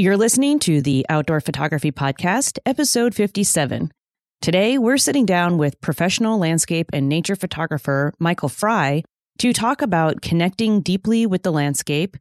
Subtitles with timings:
[0.00, 3.92] You're listening to the Outdoor Photography Podcast, episode 57.
[4.40, 9.02] Today, we're sitting down with professional landscape and nature photographer Michael Fry
[9.40, 12.16] to talk about connecting deeply with the landscape,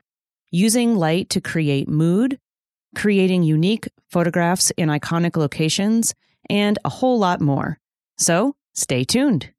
[0.52, 2.38] using light to create mood,
[2.98, 6.14] creating unique photographs in iconic locations,
[6.50, 7.78] and a whole lot more.
[8.18, 9.54] So, stay tuned.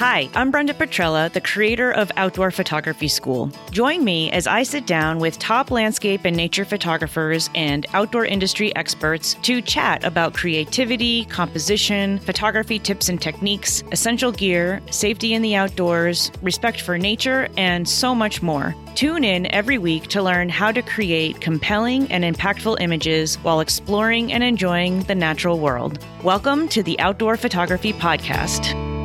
[0.00, 3.52] Hi, I'm Brenda Petrella, the creator of Outdoor Photography School.
[3.70, 8.74] Join me as I sit down with top landscape and nature photographers and outdoor industry
[8.76, 15.54] experts to chat about creativity, composition, photography tips and techniques, essential gear, safety in the
[15.54, 18.74] outdoors, respect for nature, and so much more.
[18.94, 24.32] Tune in every week to learn how to create compelling and impactful images while exploring
[24.32, 26.02] and enjoying the natural world.
[26.24, 28.99] Welcome to the Outdoor Photography Podcast.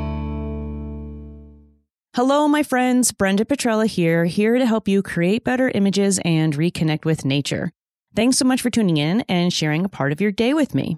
[2.15, 3.11] Hello, my friends.
[3.11, 7.73] Brenda Petrella here, here to help you create better images and reconnect with nature.
[8.15, 10.97] Thanks so much for tuning in and sharing a part of your day with me.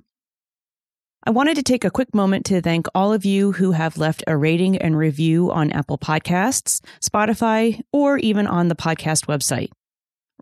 [1.24, 4.24] I wanted to take a quick moment to thank all of you who have left
[4.28, 9.72] a rating and review on Apple Podcasts, Spotify, or even on the podcast website.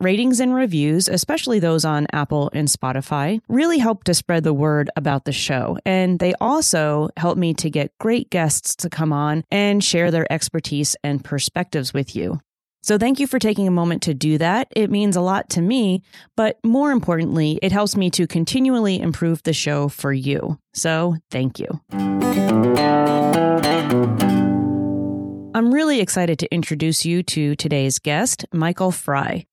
[0.02, 4.90] Ratings and reviews, especially those on Apple and Spotify, really help to spread the word
[4.98, 5.78] about the show.
[5.86, 10.30] And they also help me to get great guests to come on and share their
[10.30, 12.42] expertise and perspectives with you.
[12.84, 14.68] So thank you for taking a moment to do that.
[14.76, 16.04] It means a lot to me,
[16.36, 20.60] but more importantly, it helps me to continually improve the show for you.
[20.74, 21.80] So thank you.
[25.56, 29.46] I'm really excited to introduce you to today's guest, Michael Fry.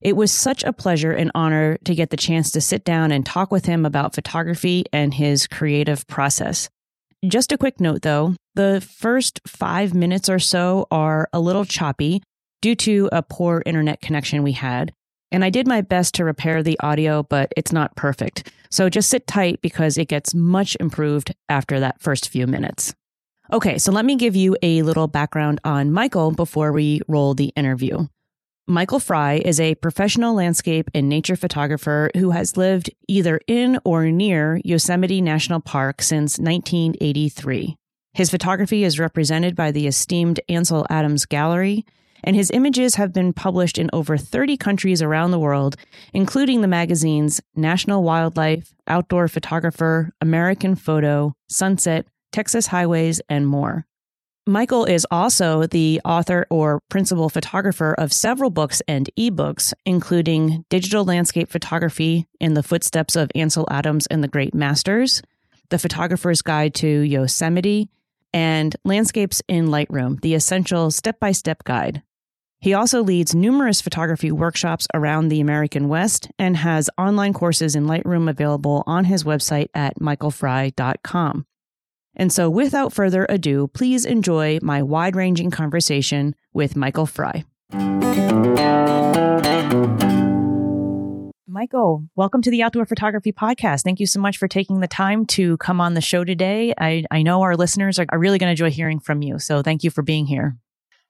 [0.00, 3.24] It was such a pleasure and honor to get the chance to sit down and
[3.24, 6.70] talk with him about photography and his creative process.
[7.26, 12.22] Just a quick note though, the first five minutes or so are a little choppy
[12.62, 14.92] due to a poor internet connection we had.
[15.30, 18.50] And I did my best to repair the audio, but it's not perfect.
[18.70, 22.94] So just sit tight because it gets much improved after that first few minutes.
[23.52, 27.52] Okay, so let me give you a little background on Michael before we roll the
[27.56, 28.06] interview.
[28.66, 34.10] Michael Fry is a professional landscape and nature photographer who has lived either in or
[34.10, 37.76] near Yosemite National Park since 1983.
[38.12, 41.84] His photography is represented by the esteemed Ansel Adams Gallery,
[42.22, 45.76] and his images have been published in over 30 countries around the world,
[46.12, 53.86] including the magazines National Wildlife, Outdoor Photographer, American Photo, Sunset, Texas Highways, and more.
[54.46, 61.04] Michael is also the author or principal photographer of several books and ebooks, including Digital
[61.04, 65.22] Landscape Photography in the Footsteps of Ansel Adams and the Great Masters,
[65.68, 67.90] The Photographer's Guide to Yosemite,
[68.32, 72.02] and Landscapes in Lightroom, the essential step by step guide.
[72.60, 77.86] He also leads numerous photography workshops around the American West and has online courses in
[77.86, 81.46] Lightroom available on his website at michaelfry.com.
[82.20, 87.46] And so, without further ado, please enjoy my wide ranging conversation with Michael Fry.
[91.48, 93.84] Michael, welcome to the Outdoor Photography Podcast.
[93.84, 96.74] Thank you so much for taking the time to come on the show today.
[96.78, 99.38] I, I know our listeners are, are really going to enjoy hearing from you.
[99.38, 100.58] So, thank you for being here.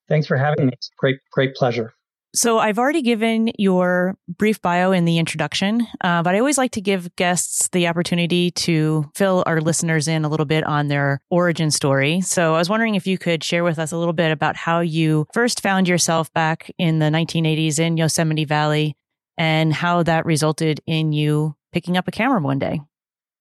[0.09, 0.73] Thanks for having me.
[0.73, 1.93] It's great, great pleasure.
[2.33, 6.71] So I've already given your brief bio in the introduction, uh, but I always like
[6.73, 11.21] to give guests the opportunity to fill our listeners in a little bit on their
[11.31, 12.21] origin story.
[12.21, 14.79] So I was wondering if you could share with us a little bit about how
[14.79, 18.97] you first found yourself back in the 1980s in Yosemite Valley
[19.37, 22.81] and how that resulted in you picking up a camera one day.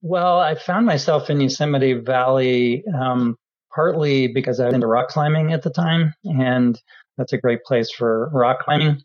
[0.01, 3.37] Well, I found myself in Yosemite Valley um,
[3.71, 6.79] partly because I was into rock climbing at the time and
[7.19, 9.03] that's a great place for rock climbing.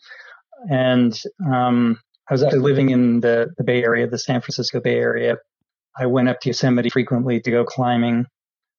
[0.70, 1.20] And
[1.52, 1.98] um,
[2.30, 5.36] I was actually living in the, the Bay Area, the San Francisco Bay Area.
[5.98, 8.26] I went up to Yosemite frequently to go climbing.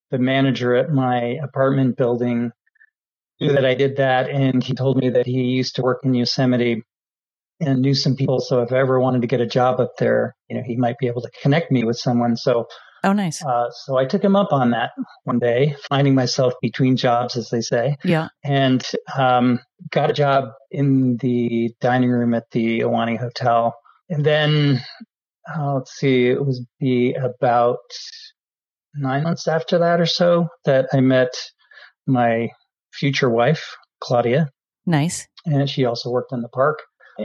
[0.10, 2.52] The manager at my apartment building
[3.40, 6.14] knew that I did that, and he told me that he used to work in
[6.14, 6.84] Yosemite
[7.60, 8.40] and knew some people.
[8.40, 10.98] So if I ever wanted to get a job up there, you know, he might
[10.98, 12.38] be able to connect me with someone.
[12.38, 12.68] So
[13.06, 13.46] Oh, nice.
[13.46, 14.90] Uh, so I took him up on that
[15.26, 17.98] one day, finding myself between jobs, as they say.
[18.04, 18.30] Yeah.
[18.44, 18.84] And
[19.16, 19.60] um,
[19.92, 23.76] got a job in the dining room at the Ahwahnee Hotel.
[24.10, 24.82] And then,
[25.56, 27.78] uh, let's see, it was be about
[28.96, 31.30] nine months after that or so that I met
[32.08, 32.50] my
[32.92, 34.50] future wife, Claudia.
[34.88, 35.28] Nice.
[35.46, 36.80] And she also worked in the park.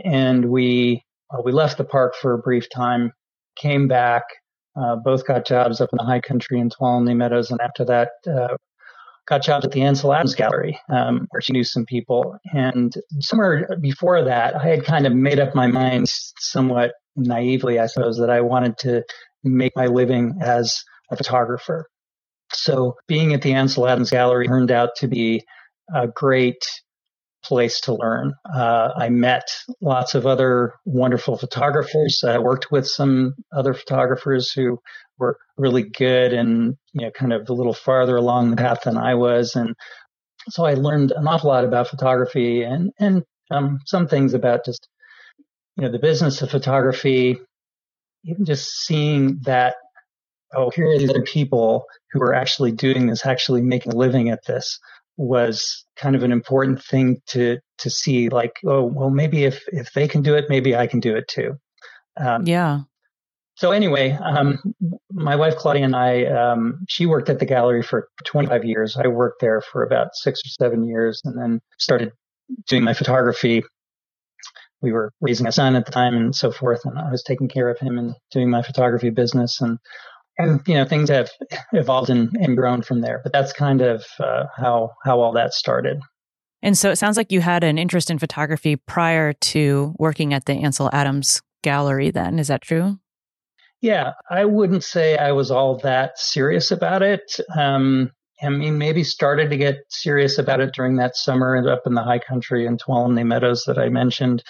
[0.04, 3.12] And we uh, we left the park for a brief time,
[3.56, 4.24] came back,
[4.80, 8.10] uh, both got jobs up in the high country in Tuolumne Meadows, and after that,
[8.26, 8.56] uh,
[9.26, 12.36] got jobs at the Ansel Adams Gallery, um, where she knew some people.
[12.52, 17.86] And somewhere before that, I had kind of made up my mind somewhat naively, I
[17.86, 19.04] suppose, that I wanted to
[19.44, 21.86] make my living as a photographer.
[22.52, 25.44] So being at the Ansel Adams Gallery turned out to be
[25.94, 26.66] a great
[27.42, 28.34] place to learn.
[28.54, 29.44] Uh, I met
[29.80, 32.22] lots of other wonderful photographers.
[32.26, 34.78] I worked with some other photographers who
[35.18, 38.96] were really good and you know kind of a little farther along the path than
[38.96, 39.74] I was, and
[40.48, 44.88] so I learned an awful lot about photography and and um, some things about just
[45.76, 47.38] you know the business of photography.
[48.24, 49.76] Even just seeing that
[50.54, 54.28] oh here are these other people who are actually doing this, actually making a living
[54.28, 54.78] at this
[55.20, 59.92] was kind of an important thing to to see like oh well maybe if if
[59.92, 61.52] they can do it maybe i can do it too.
[62.16, 62.80] Um, yeah.
[63.56, 64.58] so anyway um,
[65.12, 68.96] my wife claudia and i um, she worked at the gallery for 25 years.
[68.96, 72.12] I worked there for about six or seven years and then started
[72.66, 73.62] doing my photography.
[74.80, 77.48] We were raising a son at the time and so forth and i was taking
[77.48, 79.78] care of him and doing my photography business and
[80.42, 81.30] and you know things have
[81.72, 83.20] evolved and, and grown from there.
[83.22, 86.00] But that's kind of uh, how how all that started.
[86.62, 90.44] And so it sounds like you had an interest in photography prior to working at
[90.44, 92.10] the Ansel Adams Gallery.
[92.10, 92.98] Then is that true?
[93.80, 97.40] Yeah, I wouldn't say I was all that serious about it.
[97.56, 98.10] Um,
[98.42, 102.02] I mean, maybe started to get serious about it during that summer up in the
[102.02, 104.42] high country in Tuolumne Meadows that I mentioned.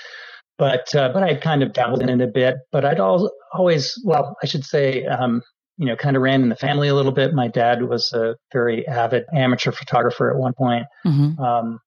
[0.58, 2.56] But uh, but I'd kind of dabbled in it a bit.
[2.70, 5.42] But I'd always, well, I should say, um,
[5.80, 7.32] you know, kind of ran in the family a little bit.
[7.32, 10.84] My dad was a very avid amateur photographer at one point.
[11.06, 11.42] Mm-hmm.
[11.42, 11.78] Um,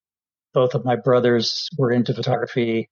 [0.51, 2.89] both of my brothers were into photography.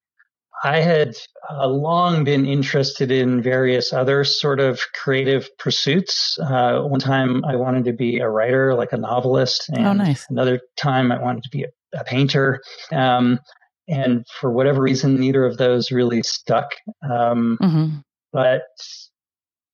[0.63, 1.15] I had
[1.50, 6.38] uh, long been interested in various other sort of creative pursuits.
[6.39, 9.69] Uh, one time I wanted to be a writer, like a novelist.
[9.69, 10.27] And oh, nice.
[10.30, 12.62] Another time I wanted to be a, a painter.
[12.92, 13.39] Um,
[13.88, 16.75] and for whatever reason, neither of those really stuck.
[17.04, 17.97] Um, mm-hmm.
[18.31, 18.62] But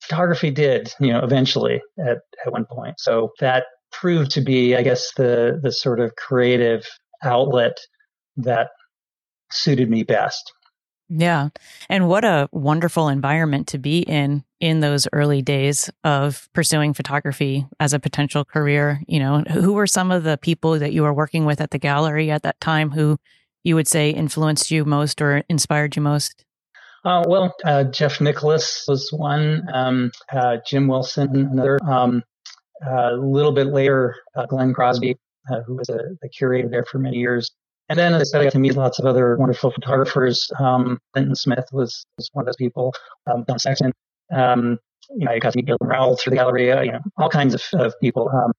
[0.08, 3.00] photography did, you know, eventually at, at one point.
[3.00, 6.86] So that proved to be, I guess, the, the sort of creative
[7.24, 7.78] outlet
[8.38, 8.70] that
[9.52, 10.52] suited me best.
[11.10, 11.50] Yeah.
[11.90, 17.66] And what a wonderful environment to be in in those early days of pursuing photography
[17.80, 19.02] as a potential career.
[19.08, 21.78] You know, who were some of the people that you were working with at the
[21.78, 23.18] gallery at that time who
[23.64, 26.44] you would say influenced you most or inspired you most?
[27.06, 31.80] Uh, well, uh, Jeff Nicholas was one, um, uh, Jim Wilson, another.
[31.88, 32.24] Um,
[32.86, 35.18] a little bit later, uh, Glenn Crosby,
[35.52, 37.52] uh, who was a, a, curator there for many years.
[37.90, 40.50] And then, as I said, I got to meet lots of other wonderful photographers.
[40.60, 42.94] Um, Clinton Smith was, was one of those people.
[43.32, 43.94] Um, John Sexton.
[44.36, 44.78] Um,
[45.16, 46.68] you know, I got to meet Galen Rowell through the gallery.
[46.68, 48.30] you know, all kinds of, of people.
[48.30, 48.52] Um,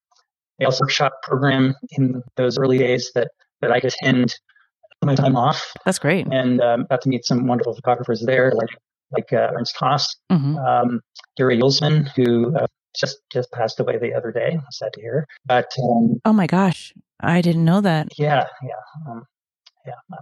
[0.61, 3.29] I also workshop program in those early days that
[3.61, 4.35] that I could attend
[5.05, 5.73] my time off.
[5.85, 6.27] That's great.
[6.31, 8.71] And um, got to meet some wonderful photographers there, like
[9.11, 10.59] like uh, Ernst Haas, mm-hmm.
[10.59, 11.01] um,
[11.39, 12.67] Jerry Uelsmann, who uh,
[12.99, 14.59] just just passed away the other day.
[14.59, 15.27] i Sad to hear.
[15.47, 18.09] But um, oh my gosh, I didn't know that.
[18.19, 19.25] Yeah, yeah, um,
[19.87, 19.93] yeah.
[20.13, 20.17] Uh,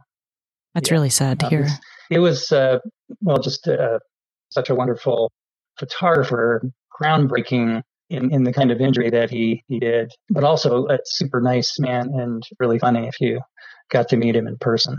[0.75, 0.95] That's yeah.
[0.95, 1.67] really sad to hear.
[2.11, 2.79] It was, uh,
[3.21, 3.99] well, just uh,
[4.51, 5.33] such a wonderful
[5.79, 6.63] photographer,
[7.01, 11.41] groundbreaking in, in the kind of injury that he, he did, but also a super
[11.41, 13.41] nice man and really funny if you
[13.91, 14.99] got to meet him in person.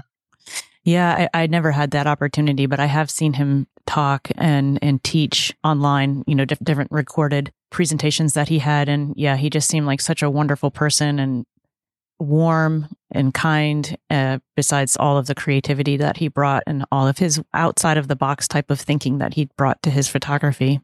[0.84, 5.04] Yeah, I, I never had that opportunity, but I have seen him talk and and
[5.04, 6.24] teach online.
[6.28, 10.00] You know, diff- different recorded presentations that he had, and yeah, he just seemed like
[10.00, 11.46] such a wonderful person and
[12.20, 13.98] warm and kind.
[14.10, 18.08] Uh, besides all of the creativity that he brought and all of his outside of
[18.08, 20.80] the box type of thinking that he brought to his photography.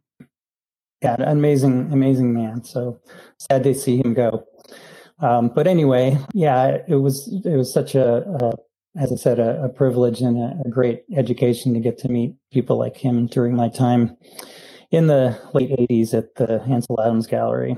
[1.02, 2.66] Yeah, amazing, amazing man.
[2.66, 3.00] So
[3.38, 4.46] sad to see him go.
[5.24, 8.54] Um, but anyway, yeah, it was it was such a, a
[9.00, 12.36] as I said, a, a privilege and a, a, great education to get to meet
[12.52, 14.18] people like him during my time
[14.92, 17.78] in the late '80s at the Ansel Adams Gallery.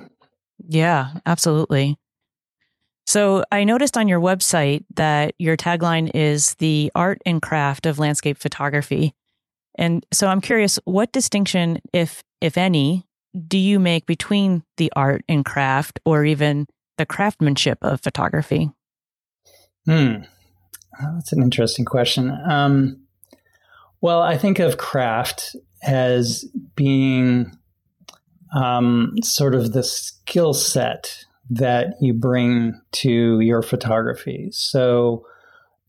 [0.68, 1.98] Yeah, absolutely.
[3.06, 8.00] So I noticed on your website that your tagline is the art and craft of
[8.00, 9.14] landscape photography.
[9.76, 13.06] And so I'm curious, what distinction, if if any,
[13.48, 16.66] do you make between the art and craft, or even
[16.98, 18.72] the craftsmanship of photography?
[19.86, 20.24] Hmm.
[21.00, 22.36] That's an interesting question.
[22.50, 23.02] Um,
[24.02, 27.52] well, I think of craft as being
[28.56, 34.50] um, sort of the skill set that you bring to your photography.
[34.52, 35.26] So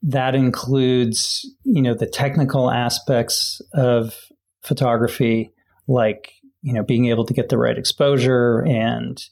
[0.03, 4.15] that includes, you know, the technical aspects of
[4.63, 5.53] photography,
[5.87, 6.33] like,
[6.63, 9.25] you know, being able to get the right exposure and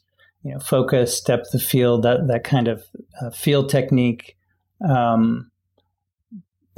[0.45, 2.83] you know, focus, depth of field, that that kind of
[3.19, 4.37] uh, field technique,
[4.87, 5.49] um,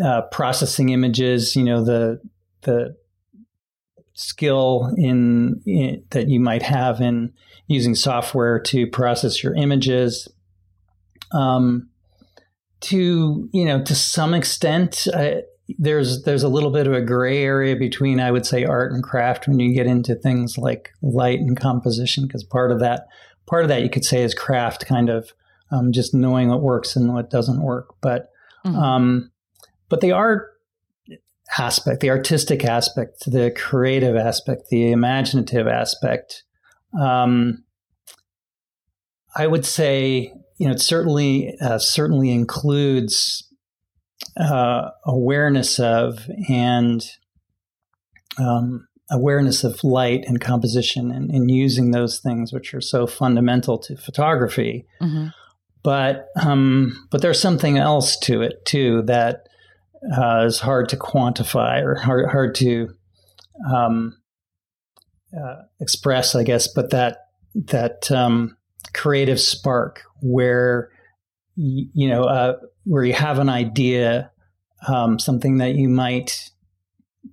[0.02, 1.54] uh, processing images.
[1.54, 2.22] You know, the
[2.62, 2.96] the
[4.14, 7.34] skill in, in, that you might have in
[7.68, 10.30] using software to process your images.
[11.34, 11.90] Um,
[12.80, 15.42] to you know, to some extent, uh,
[15.78, 19.04] there's there's a little bit of a gray area between I would say art and
[19.04, 23.08] craft when you get into things like light and composition because part of that
[23.48, 25.32] part of that you could say is craft kind of
[25.72, 28.30] um, just knowing what works and what doesn't work but
[28.66, 28.78] mm-hmm.
[28.78, 29.32] um,
[29.90, 30.52] but the art
[31.58, 36.44] aspect the artistic aspect the creative aspect the imaginative aspect
[37.00, 37.64] um,
[39.36, 43.48] I would say you know it certainly uh, certainly includes
[44.40, 47.06] uh, awareness of and
[48.38, 53.78] um, awareness of light and composition and, and, using those things which are so fundamental
[53.78, 54.86] to photography.
[55.02, 55.28] Mm-hmm.
[55.84, 59.48] But um, but there's something else to it too that
[60.18, 62.90] uh, is hard to quantify or hard, hard to
[63.74, 64.18] um,
[65.34, 66.68] uh, express, I guess.
[66.68, 68.58] But that that um,
[68.94, 70.90] creative spark where
[71.56, 74.32] you know uh, where you have an idea,
[74.88, 76.52] um, something that you might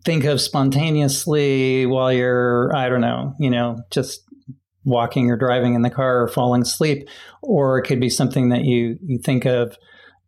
[0.04, 4.22] think of spontaneously while you're, I don't know, you know, just
[4.84, 7.08] walking or driving in the car or falling asleep,
[7.42, 9.76] or it could be something that you you think of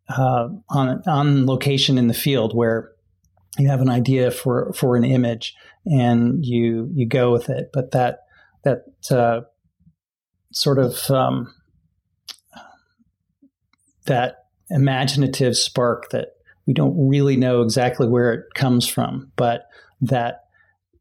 [0.08, 2.92] uh, on on location in the field where
[3.58, 5.54] you have an idea for for an image
[5.84, 7.70] and you you go with it.
[7.72, 8.20] But that
[8.64, 9.42] that uh,
[10.52, 11.54] sort of um,
[14.06, 14.36] that
[14.70, 16.28] imaginative spark that
[16.66, 19.68] we don't really know exactly where it comes from, but
[20.00, 20.46] that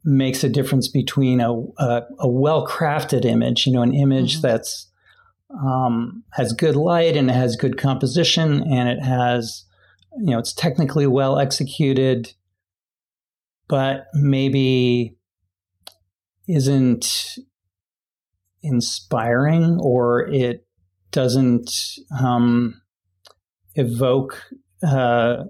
[0.03, 4.47] makes a difference between a, a, a well crafted image, you know, an image mm-hmm.
[4.47, 4.87] that's
[5.49, 9.65] um, has good light and it has good composition and it has,
[10.17, 12.33] you know, it's technically well executed,
[13.67, 15.17] but maybe
[16.47, 17.37] isn't
[18.61, 20.67] inspiring or it
[21.11, 21.71] doesn't
[22.19, 22.81] um,
[23.75, 24.43] evoke
[24.85, 25.45] uh,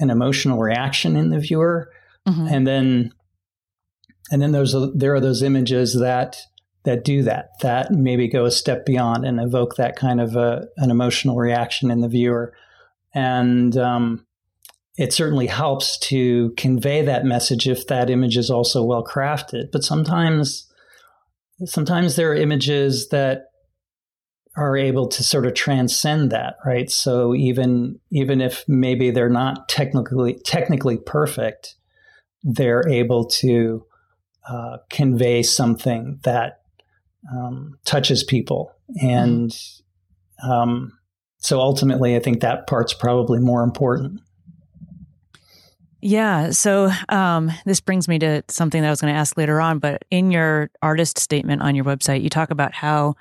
[0.00, 1.90] an emotional reaction in the viewer,
[2.26, 2.48] mm-hmm.
[2.48, 3.12] and then
[4.32, 6.38] and then there's a, there are those images that
[6.84, 10.66] that do that that maybe go a step beyond and evoke that kind of a,
[10.78, 12.52] an emotional reaction in the viewer,
[13.14, 14.26] and um,
[14.96, 19.70] it certainly helps to convey that message if that image is also well crafted.
[19.70, 20.66] But sometimes
[21.64, 23.49] sometimes there are images that
[24.56, 26.90] are able to sort of transcend that, right?
[26.90, 31.76] So even even if maybe they're not technically technically perfect,
[32.42, 33.84] they're able to
[34.48, 36.62] uh, convey something that
[37.32, 39.56] um, touches people, and
[40.42, 40.92] um,
[41.38, 44.20] so ultimately, I think that part's probably more important.
[46.02, 46.50] Yeah.
[46.50, 49.78] So um, this brings me to something that I was going to ask later on.
[49.78, 53.16] But in your artist statement on your website, you talk about how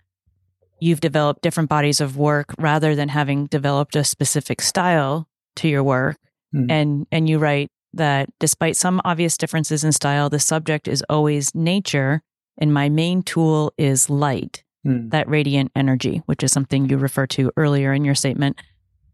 [0.81, 5.83] you've developed different bodies of work rather than having developed a specific style to your
[5.83, 6.17] work.
[6.53, 6.71] Mm.
[6.71, 11.53] And and you write that despite some obvious differences in style, the subject is always
[11.55, 12.21] nature,
[12.57, 15.09] and my main tool is light, mm.
[15.11, 18.59] that radiant energy, which is something you refer to earlier in your statement.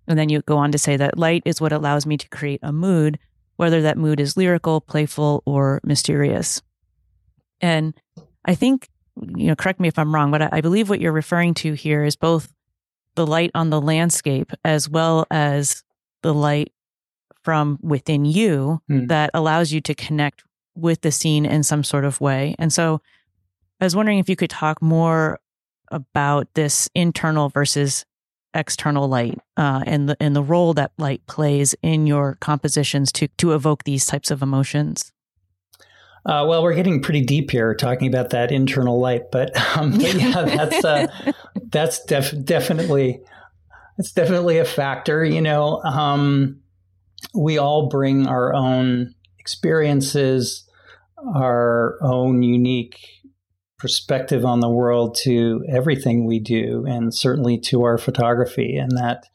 [0.07, 2.59] And then you go on to say that light is what allows me to create
[2.61, 3.17] a mood,
[3.55, 6.61] whether that mood is lyrical, playful, or mysterious.
[7.61, 7.95] And
[8.45, 8.89] I think
[9.35, 12.03] you know, correct me if I'm wrong, but I, believe what you're referring to here
[12.03, 12.51] is both
[13.15, 15.83] the light on the landscape as well as
[16.21, 16.73] the light
[17.43, 19.07] from within you mm.
[19.07, 20.43] that allows you to connect
[20.75, 22.55] with the scene in some sort of way.
[22.59, 23.01] And so
[23.79, 25.39] I was wondering if you could talk more
[25.91, 28.05] about this internal versus
[28.53, 33.27] external light uh, and the and the role that light plays in your compositions to
[33.37, 35.11] to evoke these types of emotions.
[36.25, 40.15] Uh, well, we're getting pretty deep here talking about that internal light, but, um, but
[40.15, 41.07] yeah, that's uh,
[41.69, 43.19] that's def- definitely
[43.97, 45.23] it's definitely a factor.
[45.23, 46.61] You know, um,
[47.33, 50.67] we all bring our own experiences,
[51.35, 52.99] our own unique
[53.77, 59.25] perspective on the world to everything we do, and certainly to our photography, and that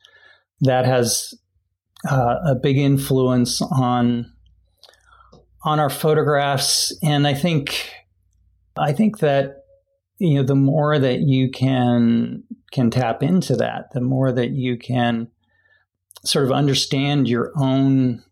[0.63, 1.35] that has
[2.11, 4.33] uh, a big influence on
[5.62, 6.97] on our photographs.
[7.02, 7.90] And I think,
[8.79, 9.64] I think that,
[10.19, 14.79] you know, the more that you can, can tap into that, the more that you
[14.79, 15.29] can
[16.25, 18.23] sort of understand your own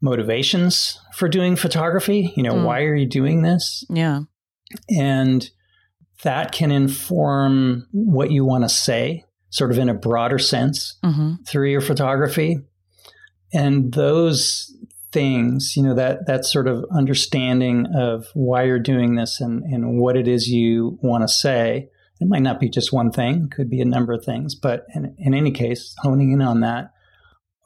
[0.00, 2.32] motivations for doing photography.
[2.36, 2.64] You know, mm.
[2.64, 3.84] why are you doing this?
[3.88, 4.22] Yeah.
[4.88, 5.48] And
[6.24, 11.42] that can inform what you want to say, sort of in a broader sense, mm-hmm.
[11.46, 12.58] through your photography.
[13.52, 14.74] And those
[15.12, 19.98] things, you know, that, that sort of understanding of why you're doing this and, and
[20.00, 21.88] what it is you want to say.
[22.20, 25.14] It might not be just one thing, could be a number of things, but in,
[25.18, 26.92] in any case, honing in on that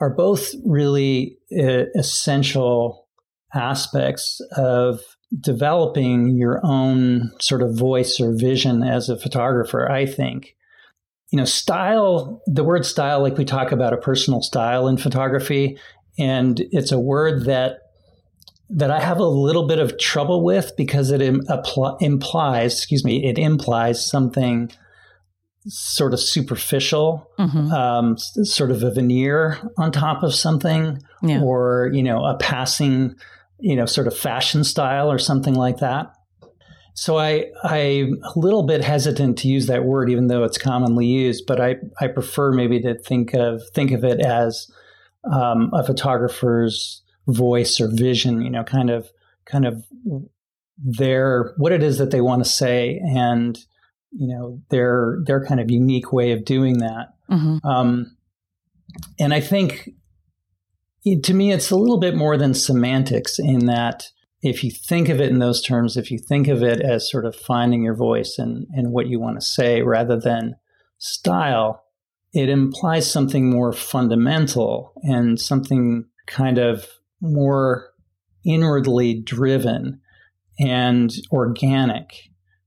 [0.01, 3.07] are both really uh, essential
[3.55, 5.01] aspects of
[5.41, 10.55] developing your own sort of voice or vision as a photographer, I think.
[11.31, 15.77] You know, style, the word style, like we talk about a personal style in photography,
[16.19, 17.79] and it's a word that
[18.69, 21.47] that I have a little bit of trouble with because it Im-
[22.01, 24.73] implies, excuse me, it implies something
[25.69, 27.73] sort of superficial, mm-hmm.
[27.73, 31.41] um, sort of a veneer on top of something, yeah.
[31.41, 33.15] or you know, a passing,
[33.61, 36.13] you know, sort of fashion style or something like that.
[36.95, 41.07] So I I'm a little bit hesitant to use that word, even though it's commonly
[41.07, 41.45] used.
[41.47, 44.67] But I I prefer maybe to think of think of it as
[45.33, 49.09] um, a photographer's voice or vision, you know, kind of
[49.45, 49.85] kind of
[50.79, 53.59] their what it is that they want to say and
[54.13, 57.15] you know their their kind of unique way of doing that.
[57.31, 57.67] Mm-hmm.
[57.67, 58.17] Um,
[59.19, 59.91] and I think
[61.23, 64.09] to me, it's a little bit more than semantics in that
[64.43, 67.25] if you think of it in those terms, if you think of it as sort
[67.25, 70.57] of finding your voice and, and what you want to say rather than
[70.99, 71.85] style,
[72.37, 76.87] it implies something more fundamental and something kind of
[77.23, 77.89] more
[78.45, 79.99] inwardly driven
[80.59, 82.11] and organic.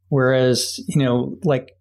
[0.07, 1.73] Whereas, you know, like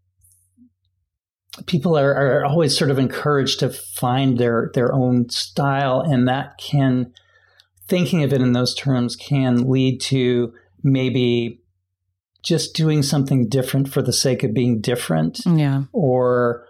[1.65, 6.59] people are, are always sort of encouraged to find their, their own style, and that
[6.59, 7.11] can,
[7.89, 10.53] thinking of it in those terms, can lead to
[10.83, 11.63] maybe
[12.45, 15.41] just doing something different for the sake of being different.
[15.47, 15.85] Yeah.
[15.95, 16.68] Or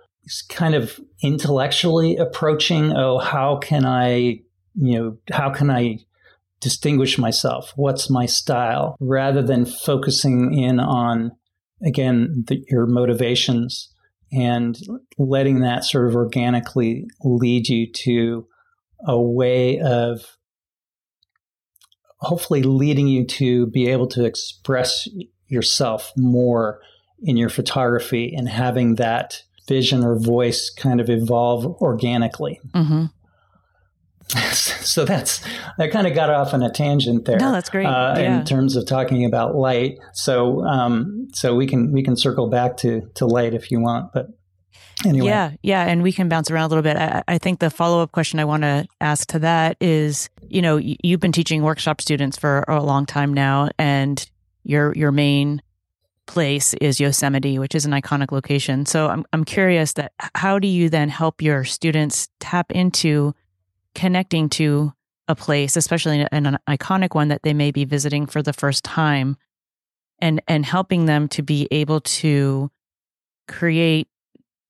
[0.48, 4.40] kind of intellectually approaching, oh, how can I,
[4.74, 5.98] you know, how can I
[6.60, 7.72] distinguish myself?
[7.76, 8.96] What's my style?
[9.00, 11.32] Rather than focusing in on,
[11.84, 13.92] again, the, your motivations
[14.32, 14.78] and
[15.16, 18.46] letting that sort of organically lead you to
[19.06, 20.20] a way of
[22.20, 25.08] hopefully leading you to be able to express
[25.46, 26.80] yourself more
[27.22, 32.60] in your photography and having that vision or voice kind of evolve organically.
[32.74, 33.04] Mm-hmm.
[34.52, 35.42] so that's
[35.78, 37.38] that kind of got off on a tangent there.
[37.38, 37.86] No, that's great.
[37.86, 38.40] Uh, yeah.
[38.40, 42.76] In terms of talking about light, so um, so we can we can circle back
[42.78, 44.26] to to light if you want, but
[45.06, 45.28] anyway.
[45.28, 46.98] Yeah, yeah, and we can bounce around a little bit.
[46.98, 50.60] I, I think the follow up question I want to ask to that is, you
[50.60, 54.28] know, you've been teaching workshop students for a long time now, and
[54.62, 55.62] your your main
[56.28, 58.86] place is Yosemite, which is an iconic location.
[58.86, 63.34] So I'm I'm curious that how do you then help your students tap into
[63.96, 64.92] connecting to
[65.26, 68.84] a place, especially an, an iconic one that they may be visiting for the first
[68.84, 69.36] time,
[70.20, 72.70] and and helping them to be able to
[73.48, 74.06] create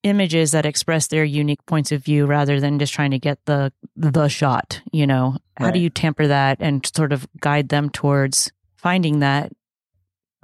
[0.05, 3.73] images that express their unique points of view rather than just trying to get the
[3.97, 8.53] the shot you know how do you tamper that and sort of guide them towards
[8.77, 9.53] finding that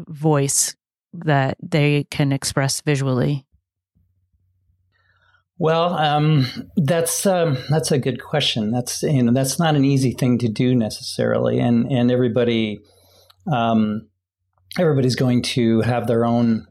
[0.08, 0.74] voice
[1.24, 3.46] that they can express visually?
[5.58, 6.46] Well, um,
[6.76, 8.72] that's um, that's a good question.
[8.72, 12.80] That's you know that's not an easy thing to do necessarily, and and everybody
[13.50, 14.08] um,
[14.78, 16.66] everybody's going to have their own.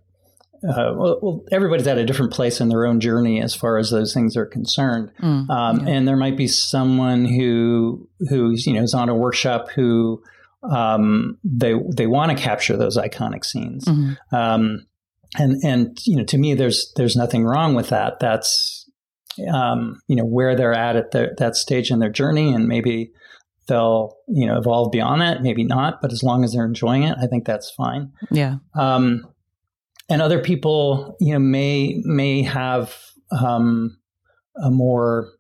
[0.67, 4.13] Uh, well, everybody's at a different place in their own journey as far as those
[4.13, 5.93] things are concerned, mm, um, yeah.
[5.93, 10.21] and there might be someone who who's you know is on a workshop who
[10.69, 13.85] um, they they want to capture those iconic scenes.
[13.85, 14.35] Mm-hmm.
[14.35, 14.85] Um,
[15.35, 18.19] and and you know, to me, there's there's nothing wrong with that.
[18.19, 18.89] That's
[19.51, 23.11] um, you know where they're at at that stage in their journey, and maybe
[23.67, 26.01] they'll you know evolve beyond that, maybe not.
[26.01, 28.11] But as long as they're enjoying it, I think that's fine.
[28.31, 28.57] Yeah.
[28.75, 29.27] Um,
[30.09, 32.95] and other people, you know, may may have
[33.31, 33.97] um,
[34.61, 35.31] a more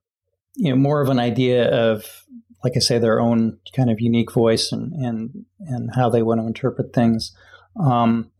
[0.55, 2.22] you know more of an idea of
[2.63, 6.41] like I say, their own kind of unique voice and and and how they want
[6.41, 7.31] to interpret things.
[7.79, 8.31] Um,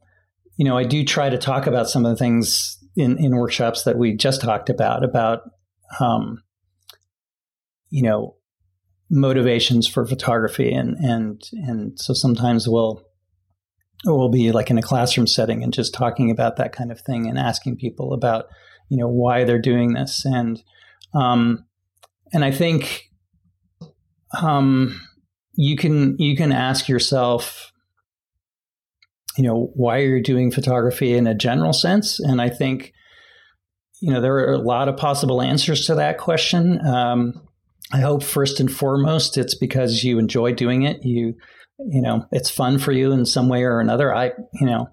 [0.57, 3.83] you know, I do try to talk about some of the things in in workshops
[3.83, 5.41] that we just talked about about
[5.99, 6.43] um,
[7.89, 8.35] you know
[9.09, 13.03] motivations for photography and and and so sometimes we'll
[14.05, 17.27] we'll be like in a classroom setting and just talking about that kind of thing
[17.27, 18.45] and asking people about
[18.89, 20.63] you know why they're doing this and
[21.13, 21.65] um,
[22.31, 23.11] and I think
[24.41, 24.99] um,
[25.55, 27.71] you can you can ask yourself,
[29.37, 32.19] you know, why are you doing photography in a general sense?
[32.19, 32.93] And I think,
[34.01, 36.79] you know, there are a lot of possible answers to that question.
[36.85, 37.33] Um,
[37.91, 41.03] I hope first and foremost it's because you enjoy doing it.
[41.03, 41.35] You,
[41.77, 44.13] you know, it's fun for you in some way or another.
[44.13, 44.87] I, you know,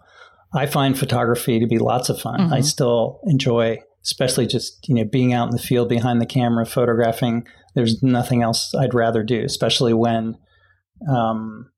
[0.55, 2.41] I find photography to be lots of fun.
[2.41, 2.55] Mm-hmm.
[2.55, 6.67] I still enjoy, especially just, you know, being out in the field behind the camera,
[6.67, 7.47] photographing.
[7.75, 10.37] There's nothing else I'd rather do, especially when,
[11.09, 11.71] um,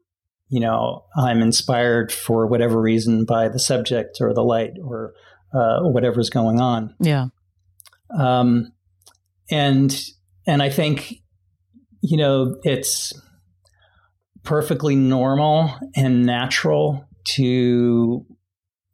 [0.49, 5.15] you know, I'm inspired for whatever reason by the subject or the light or
[5.55, 6.95] uh, whatever's going on.
[7.01, 7.27] Yeah.
[8.17, 8.73] Um,
[9.51, 9.95] and
[10.47, 11.15] and I think
[12.01, 13.13] you know it's
[14.43, 18.27] perfectly normal and natural to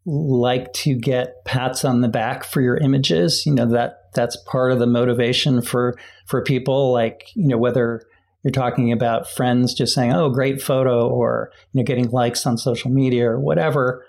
[0.04, 4.72] like to get pats on the back for your images you know that that's part
[4.72, 8.02] of the motivation for for people like you know whether
[8.42, 12.59] you're talking about friends just saying oh great photo or you know getting likes on
[12.59, 14.04] social media or whatever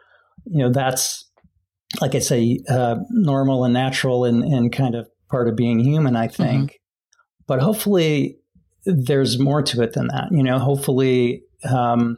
[0.45, 1.29] you know that's
[2.01, 6.15] like i say uh, normal and natural and, and kind of part of being human
[6.15, 7.15] i think mm-hmm.
[7.45, 8.39] but hopefully
[8.85, 12.17] there's more to it than that you know hopefully um,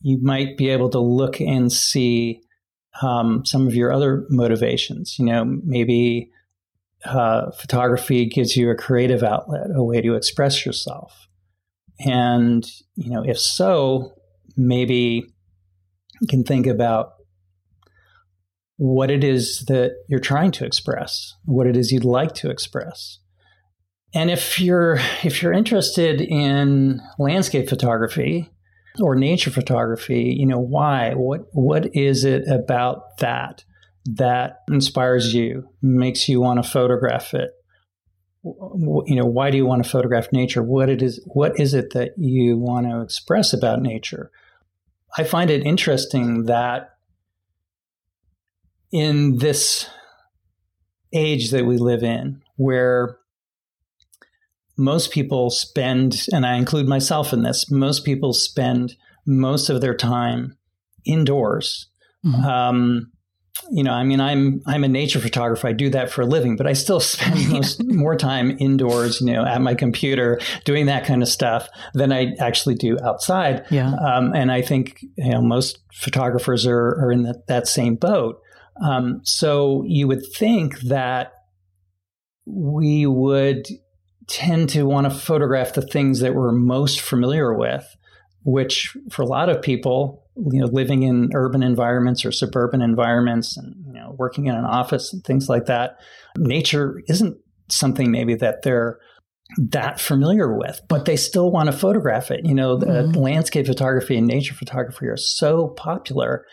[0.00, 2.41] you might be able to look and see
[3.00, 5.18] um, some of your other motivations.
[5.18, 6.30] You know, maybe
[7.04, 11.28] uh, photography gives you a creative outlet, a way to express yourself.
[12.04, 12.64] And,
[12.96, 14.14] you know, if so,
[14.56, 15.24] maybe
[16.20, 17.14] you can think about
[18.76, 23.18] what it is that you're trying to express, what it is you'd like to express.
[24.14, 28.50] And if you're if you're interested in landscape photography,
[29.00, 31.14] or nature photography, you know, why?
[31.14, 33.64] What what is it about that
[34.04, 37.52] that inspires you, makes you want to photograph it?
[38.44, 40.62] You know, why do you want to photograph nature?
[40.62, 44.30] What it is what is it that you want to express about nature?
[45.16, 46.96] I find it interesting that
[48.90, 49.88] in this
[51.12, 53.18] age that we live in, where
[54.76, 59.94] most people spend, and I include myself in this, most people spend most of their
[59.94, 60.56] time
[61.04, 61.88] indoors.
[62.24, 62.44] Mm-hmm.
[62.44, 63.12] Um,
[63.70, 65.68] you know, I mean, I'm I'm a nature photographer.
[65.68, 69.20] I do that for a living, but I still spend most more time indoors.
[69.20, 73.66] You know, at my computer doing that kind of stuff than I actually do outside.
[73.70, 73.92] Yeah.
[73.94, 78.40] Um, and I think you know most photographers are are in the, that same boat.
[78.82, 81.32] Um, so you would think that
[82.46, 83.66] we would
[84.28, 87.84] tend to want to photograph the things that we're most familiar with,
[88.44, 93.56] which for a lot of people, you know, living in urban environments or suburban environments
[93.56, 95.98] and, you know, working in an office and things like that,
[96.36, 97.36] nature isn't
[97.68, 98.98] something maybe that they're
[99.58, 102.44] that familiar with, but they still want to photograph it.
[102.44, 103.12] You know, mm-hmm.
[103.12, 106.46] landscape photography and nature photography are so popular.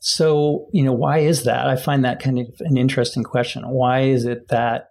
[0.00, 1.68] So, you know, why is that?
[1.68, 3.64] I find that kind of an interesting question.
[3.64, 4.87] Why is it that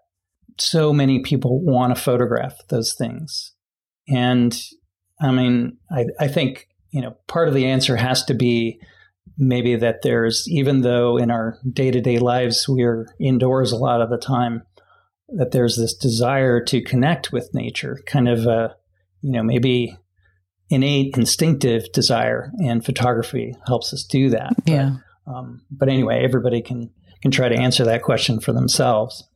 [0.60, 3.54] so many people want to photograph those things.
[4.08, 4.60] And
[5.22, 8.80] I mean, I, I think, you know, part of the answer has to be
[9.38, 14.02] maybe that there's, even though in our day to day lives we're indoors a lot
[14.02, 14.63] of the time,
[15.30, 18.76] that there's this desire to connect with nature, kind of a,
[19.22, 19.98] you know, maybe
[20.70, 24.54] innate instinctive desire, and photography helps us do that.
[24.65, 24.98] Yeah.
[25.26, 26.91] But, um, but anyway, everybody can
[27.22, 29.28] can try to answer that question for themselves.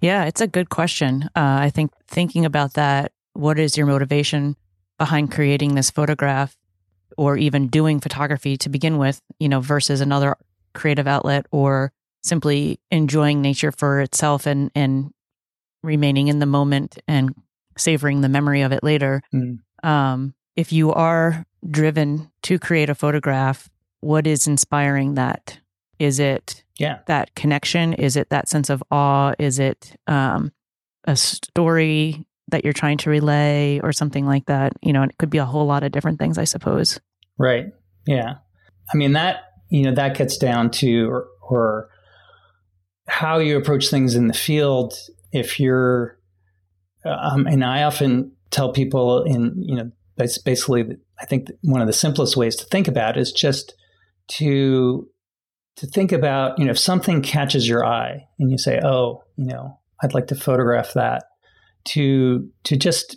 [0.00, 1.24] Yeah, it's a good question.
[1.36, 4.56] Uh, I think thinking about that, what is your motivation
[4.98, 6.56] behind creating this photograph
[7.16, 10.36] or even doing photography to begin with, you know, versus another
[10.74, 15.12] creative outlet or simply enjoying nature for itself and, and
[15.82, 17.34] remaining in the moment and
[17.76, 19.22] savoring the memory of it later.
[19.32, 19.60] Mm.
[19.82, 25.60] Um, if you are driven to create a photograph, what is inspiring that?
[25.98, 27.00] Is it yeah.
[27.06, 27.92] that connection?
[27.94, 29.34] Is it that sense of awe?
[29.38, 30.52] Is it um,
[31.04, 34.72] a story that you're trying to relay or something like that?
[34.82, 36.98] You know, it could be a whole lot of different things, I suppose.
[37.36, 37.66] Right.
[38.06, 38.36] Yeah.
[38.92, 41.90] I mean, that, you know, that gets down to, or, or
[43.06, 44.94] how you approach things in the field.
[45.30, 46.18] If you're,
[47.04, 51.86] um, and I often tell people in, you know, that's basically, I think one of
[51.86, 53.74] the simplest ways to think about is just
[54.28, 55.08] to
[55.78, 59.46] to think about, you know, if something catches your eye and you say, "Oh, you
[59.46, 61.24] know, I'd like to photograph that,"
[61.86, 63.16] to to just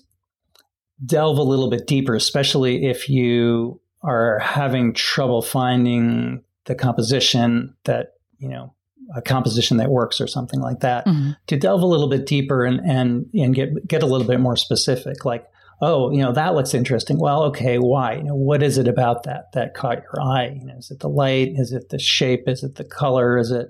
[1.03, 8.13] delve a little bit deeper, especially if you are having trouble finding the composition that
[8.37, 8.75] you know
[9.15, 11.31] a composition that works or something like that mm-hmm.
[11.47, 14.55] to delve a little bit deeper and and and get get a little bit more
[14.55, 15.45] specific like
[15.81, 17.19] oh, you know, that looks interesting.
[17.19, 18.15] Well, okay, why?
[18.15, 20.55] You know, what is it about that that caught your eye?
[20.59, 21.53] You know, is it the light?
[21.55, 22.47] Is it the shape?
[22.47, 23.37] Is it the color?
[23.37, 23.69] Is it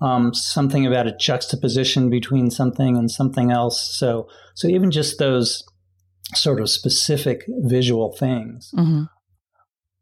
[0.00, 3.96] um, something about a juxtaposition between something and something else.
[3.96, 5.64] So, so even just those
[6.34, 8.70] sort of specific visual things.
[8.76, 9.04] Mm-hmm.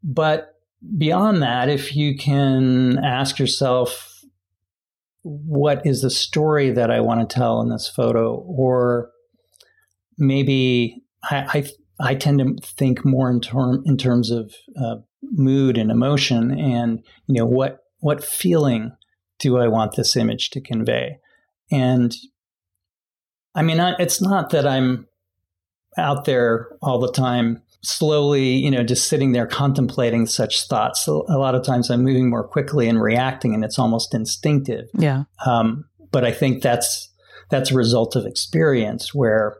[0.03, 0.53] But
[0.97, 4.13] beyond that, if you can ask yourself,
[5.23, 8.35] what is the story that I want to tell in this photo?
[8.35, 9.09] Or
[10.17, 11.63] maybe I,
[11.99, 16.51] I, I tend to think more in, term, in terms of uh, mood and emotion
[16.51, 18.91] and, you know, what, what feeling
[19.39, 21.19] do I want this image to convey?
[21.71, 22.15] And
[23.55, 25.07] I mean, I, it's not that I'm
[25.97, 31.07] out there all the time slowly, you know, just sitting there contemplating such thoughts.
[31.07, 34.85] A lot of times I'm moving more quickly and reacting, and it's almost instinctive.
[34.93, 35.23] Yeah.
[35.45, 37.11] Um, but I think that's
[37.49, 39.57] that's a result of experience where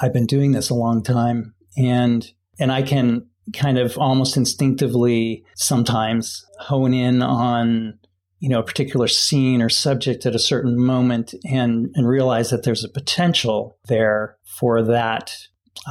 [0.00, 5.44] I've been doing this a long time, and and I can kind of almost instinctively
[5.54, 7.98] sometimes hone in on
[8.40, 12.64] you know a particular scene or subject at a certain moment and and realize that
[12.64, 15.34] there's a potential there for that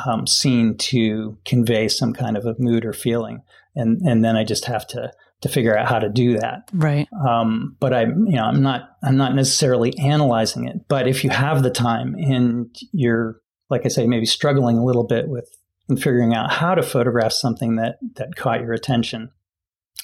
[0.05, 3.41] um, scene to convey some kind of a mood or feeling.
[3.75, 6.69] And and then I just have to to figure out how to do that.
[6.73, 7.07] Right.
[7.27, 10.87] Um, but I'm you know I'm not I'm not necessarily analyzing it.
[10.87, 15.05] But if you have the time and you're like I say maybe struggling a little
[15.05, 15.49] bit with
[15.87, 19.31] and figuring out how to photograph something that that caught your attention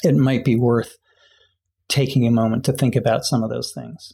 [0.04, 0.97] it might be worth
[1.88, 4.13] taking a moment to think about some of those things.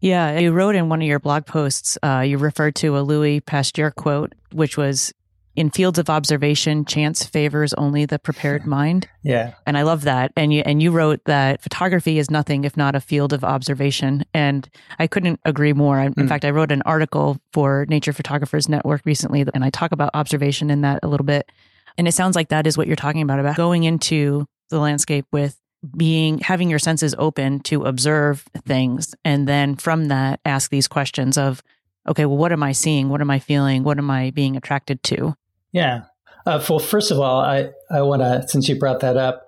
[0.00, 3.40] Yeah, you wrote in one of your blog posts, uh, you referred to a Louis
[3.40, 5.12] Pasteur quote, which was
[5.54, 9.08] in fields of observation, chance favors only the prepared mind.
[9.22, 9.54] Yeah.
[9.66, 10.32] And I love that.
[10.36, 14.24] And you and you wrote that photography is nothing if not a field of observation.
[14.32, 16.00] And I couldn't agree more.
[16.00, 16.28] In mm.
[16.28, 20.70] fact, I wrote an article for Nature Photographers Network recently and I talk about observation
[20.70, 21.50] in that a little bit.
[21.98, 25.26] And it sounds like that is what you're talking about about going into the landscape
[25.30, 25.58] with
[25.96, 31.36] being having your senses open to observe things and then from that ask these questions
[31.36, 31.62] of
[32.08, 35.02] okay well what am i seeing what am i feeling what am i being attracted
[35.02, 35.34] to
[35.72, 36.02] yeah
[36.46, 39.46] uh, well first of all i i want to since you brought that up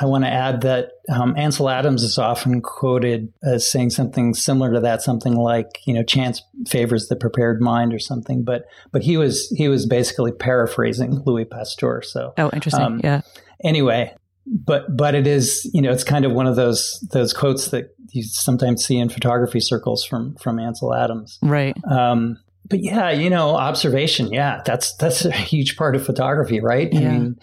[0.00, 4.72] i want to add that um, ansel adams is often quoted as saying something similar
[4.72, 9.02] to that something like you know chance favors the prepared mind or something but but
[9.02, 13.20] he was he was basically paraphrasing louis pasteur so oh interesting um, yeah
[13.62, 14.14] anyway
[14.46, 17.94] but but it is you know it's kind of one of those those quotes that
[18.14, 21.38] you sometimes see in photography circles from from Ansel Adams.
[21.42, 21.76] Right.
[21.84, 24.32] Um, but yeah, you know, observation.
[24.32, 26.92] Yeah, that's that's a huge part of photography, right?
[26.92, 27.00] Yeah.
[27.00, 27.36] I mean,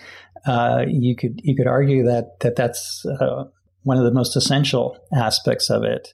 [0.45, 3.45] uh, you could you could argue that that that's uh,
[3.83, 6.13] one of the most essential aspects of it.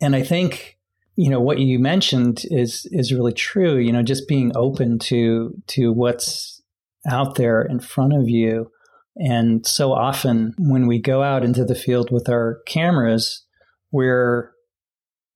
[0.00, 0.78] And I think
[1.16, 3.76] you know what you mentioned is is really true.
[3.76, 6.62] You know, just being open to to what's
[7.08, 8.70] out there in front of you
[9.16, 13.44] and so often when we go out into the field with our cameras,
[13.92, 14.52] we're,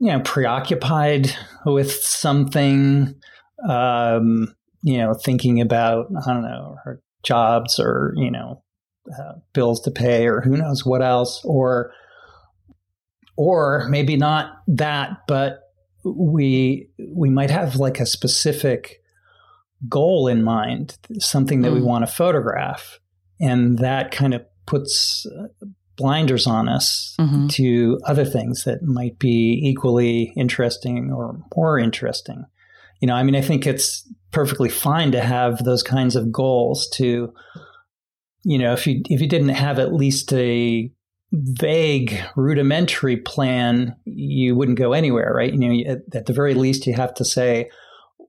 [0.05, 3.15] you know, preoccupied with something,
[3.67, 8.63] um, you know, thinking about, I don't know, our jobs or, you know,
[9.11, 11.91] uh, bills to pay or who knows what else, or,
[13.39, 15.61] or maybe not that, but
[16.05, 19.03] we, we might have like a specific
[19.89, 21.77] goal in mind, something that mm.
[21.77, 23.01] we want to photograph
[23.41, 27.47] and that kind of puts uh, blinders on us mm-hmm.
[27.49, 32.45] to other things that might be equally interesting or more interesting.
[33.01, 36.89] You know, I mean, I think it's perfectly fine to have those kinds of goals
[36.95, 37.33] to,
[38.45, 40.91] you know, if you if you didn't have at least a
[41.33, 45.53] vague rudimentary plan, you wouldn't go anywhere, right?
[45.53, 47.71] You know, at, at the very least, you have to say,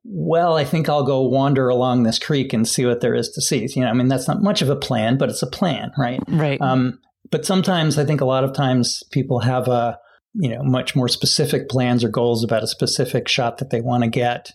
[0.03, 3.41] well, I think I'll go wander along this creek and see what there is to
[3.41, 3.67] see.
[3.75, 6.19] You know, I mean, that's not much of a plan, but it's a plan, right?
[6.27, 6.61] Right.
[6.61, 6.99] Um,
[7.31, 9.97] but sometimes I think a lot of times people have a,
[10.33, 14.03] you know, much more specific plans or goals about a specific shot that they want
[14.03, 14.51] to get.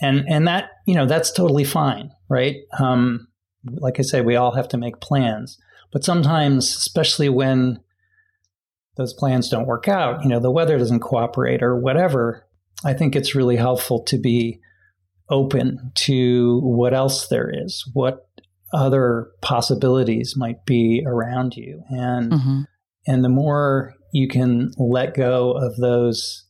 [0.00, 2.56] And, and that, you know, that's totally fine, right?
[2.78, 3.28] Um,
[3.64, 5.58] like I say, we all have to make plans.
[5.92, 7.80] But sometimes, especially when
[8.96, 12.46] those plans don't work out, you know, the weather doesn't cooperate or whatever,
[12.84, 14.60] I think it's really helpful to be
[15.28, 18.26] open to what else there is, what
[18.72, 21.82] other possibilities might be around you.
[21.90, 22.60] And mm-hmm.
[23.06, 26.44] and the more you can let go of those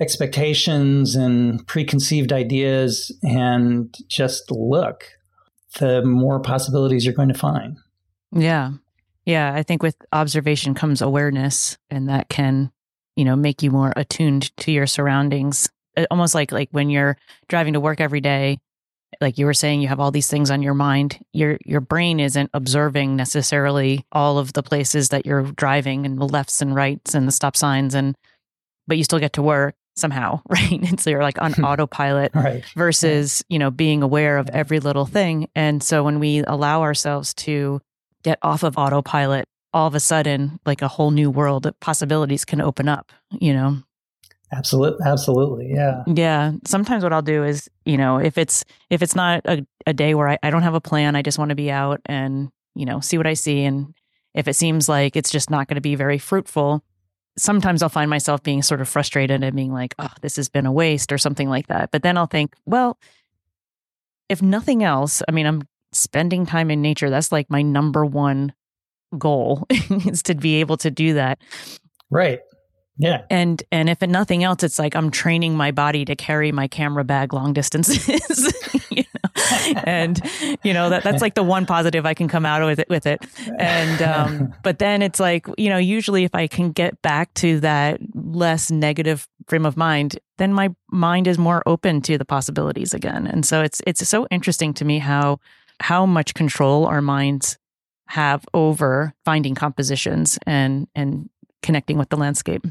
[0.00, 5.04] expectations and preconceived ideas and just look,
[5.78, 7.76] the more possibilities you're going to find.
[8.32, 8.72] Yeah.
[9.26, 12.72] Yeah, I think with observation comes awareness and that can,
[13.14, 17.16] you know, make you more attuned to your surroundings uh, almost like like when you're
[17.48, 18.58] driving to work every day
[19.20, 22.20] like you were saying you have all these things on your mind your your brain
[22.20, 27.14] isn't observing necessarily all of the places that you're driving and the lefts and rights
[27.14, 28.16] and the stop signs and
[28.86, 30.72] but you still get to work somehow, right?
[30.72, 32.64] And so you're like on autopilot right.
[32.74, 35.48] versus, you know, being aware of every little thing.
[35.54, 37.80] And so when we allow ourselves to
[38.22, 42.44] get off of autopilot, all of a sudden, like a whole new world of possibilities
[42.44, 43.82] can open up, you know?
[44.52, 45.06] Absolutely.
[45.06, 45.70] Absolutely.
[45.72, 46.02] Yeah.
[46.06, 46.52] Yeah.
[46.64, 50.14] Sometimes what I'll do is, you know, if it's, if it's not a, a day
[50.14, 52.84] where I, I don't have a plan, I just want to be out and, you
[52.84, 53.62] know, see what I see.
[53.64, 53.94] And
[54.34, 56.82] if it seems like it's just not going to be very fruitful,
[57.38, 60.66] sometimes I'll find myself being sort of frustrated and being like, oh, this has been
[60.66, 61.90] a waste or something like that.
[61.90, 62.98] But then I'll think, well,
[64.28, 67.10] if nothing else, I mean, I'm spending time in nature.
[67.10, 68.52] That's like my number one
[69.18, 71.40] goal is to be able to do that.
[72.10, 72.40] Right.
[73.00, 73.22] Yeah.
[73.30, 77.02] And and if nothing else, it's like I'm training my body to carry my camera
[77.02, 78.52] bag long distances.
[78.90, 79.80] you know?
[79.84, 80.20] and
[80.62, 83.06] you know that that's like the one positive I can come out with it with
[83.06, 83.24] it.
[83.58, 87.58] And um, but then it's like you know usually if I can get back to
[87.60, 92.92] that less negative frame of mind, then my mind is more open to the possibilities
[92.92, 93.26] again.
[93.26, 95.40] And so it's it's so interesting to me how
[95.80, 97.56] how much control our minds
[98.08, 101.30] have over finding compositions and and
[101.62, 102.66] connecting with the landscape.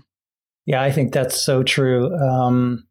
[0.70, 2.16] Yeah, I think that's so true.
[2.16, 2.86] Um,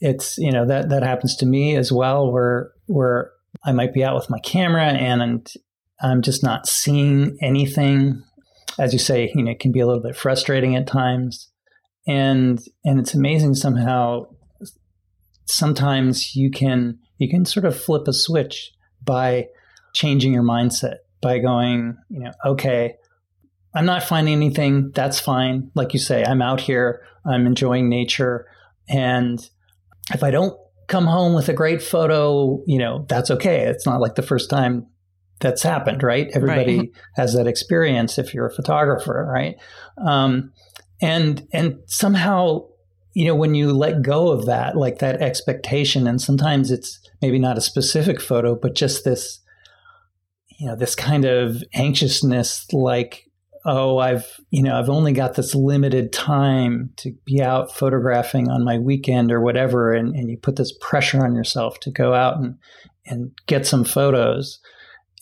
[0.00, 3.32] it's you know that that happens to me as well, where where
[3.66, 5.46] I might be out with my camera and
[6.00, 8.22] I'm just not seeing anything.
[8.78, 11.50] As you say, you know, it can be a little bit frustrating at times,
[12.06, 14.24] and and it's amazing somehow.
[15.44, 18.72] Sometimes you can you can sort of flip a switch
[19.04, 19.48] by
[19.92, 22.94] changing your mindset by going, you know, okay,
[23.74, 24.90] I'm not finding anything.
[24.94, 25.70] That's fine.
[25.74, 27.06] Like you say, I'm out here.
[27.24, 28.46] I'm enjoying nature.
[28.88, 29.38] And
[30.12, 30.56] if I don't
[30.88, 33.60] come home with a great photo, you know, that's okay.
[33.66, 34.86] It's not like the first time
[35.40, 36.30] that's happened, right?
[36.34, 36.90] Everybody right.
[37.16, 39.56] has that experience if you're a photographer, right?
[40.04, 40.52] Um,
[41.00, 42.68] and and somehow,
[43.14, 47.38] you know, when you let go of that, like that expectation, and sometimes it's maybe
[47.38, 49.40] not a specific photo, but just this,
[50.58, 53.28] you know, this kind of anxiousness, like
[53.64, 58.64] oh, I've, you know, I've only got this limited time to be out photographing on
[58.64, 59.92] my weekend or whatever.
[59.92, 62.56] And, and you put this pressure on yourself to go out and,
[63.06, 64.58] and get some photos.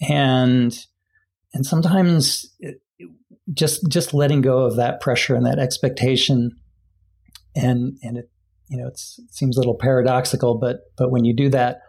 [0.08, 0.76] And,
[1.52, 2.46] and sometimes
[3.52, 6.52] just, just letting go of that pressure and that expectation
[7.54, 8.30] and, and it,
[8.68, 11.80] you know, it seems a little paradoxical, but, but when you do that,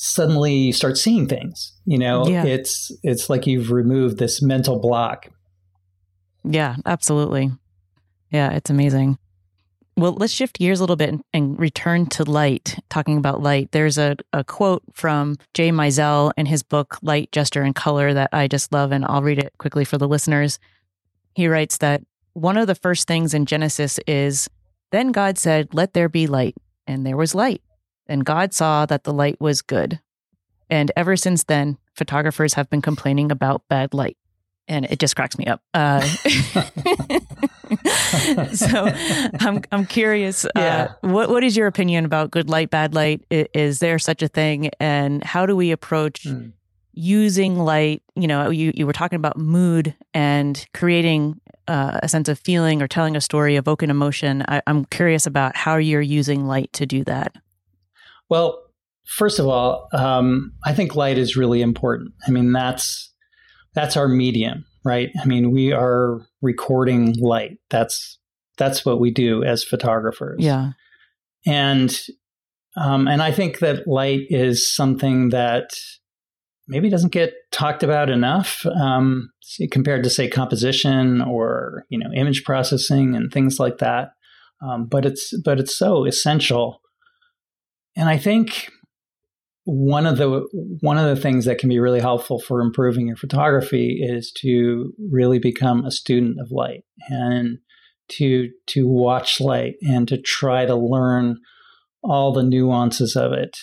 [0.00, 2.26] suddenly you start seeing things you know?
[2.26, 2.44] Yeah.
[2.44, 5.30] it's it's like you've removed this mental block.
[6.44, 7.50] Yeah absolutely.
[8.30, 9.16] Yeah it's amazing.
[9.96, 13.72] Well let's shift gears a little bit and, and return to light talking about light.
[13.72, 18.28] There's a, a quote from jay Maisel in his book light gesture and color that
[18.34, 20.58] i just love and i'll read it quickly for the listeners.
[21.34, 22.02] He writes that
[22.34, 24.50] one of the first things in genesis is
[24.92, 26.54] then god said let there be light
[26.86, 27.62] and there was light
[28.08, 30.00] and God saw that the light was good.
[30.70, 34.16] And ever since then, photographers have been complaining about bad light.
[34.70, 35.62] And it just cracks me up.
[35.72, 36.00] Uh,
[38.52, 38.92] so
[39.40, 40.44] I'm I'm curious.
[40.44, 40.88] Uh, yeah.
[41.02, 43.24] Uh, what what is your opinion about good light, bad light?
[43.30, 44.70] Is, there such a thing?
[44.78, 46.52] And how do we approach mm.
[46.92, 48.02] using light?
[48.14, 52.82] You know, you you were talking about mood and creating uh, a sense of feeling
[52.82, 54.44] or telling a story, evoking emotion.
[54.48, 57.34] I, I'm curious about how you're using light to do that.
[58.28, 58.62] Well,
[59.06, 62.12] first of all, um, I think light is really important.
[62.26, 63.12] I mean, that's
[63.74, 65.10] that's our medium, right?
[65.20, 67.58] I mean, we are recording light.
[67.70, 68.18] That's
[68.56, 70.38] that's what we do as photographers.
[70.40, 70.72] Yeah,
[71.46, 71.98] and
[72.76, 75.70] um, and I think that light is something that
[76.68, 79.30] maybe doesn't get talked about enough um,
[79.70, 84.12] compared to say composition or you know image processing and things like that.
[84.60, 86.80] Um, but it's but it's so essential
[87.96, 88.70] and I think
[89.64, 90.46] one of the
[90.80, 94.92] one of the things that can be really helpful for improving your photography is to
[95.10, 97.58] really become a student of light and
[98.08, 101.36] to to watch light and to try to learn
[102.02, 103.56] all the nuances of it.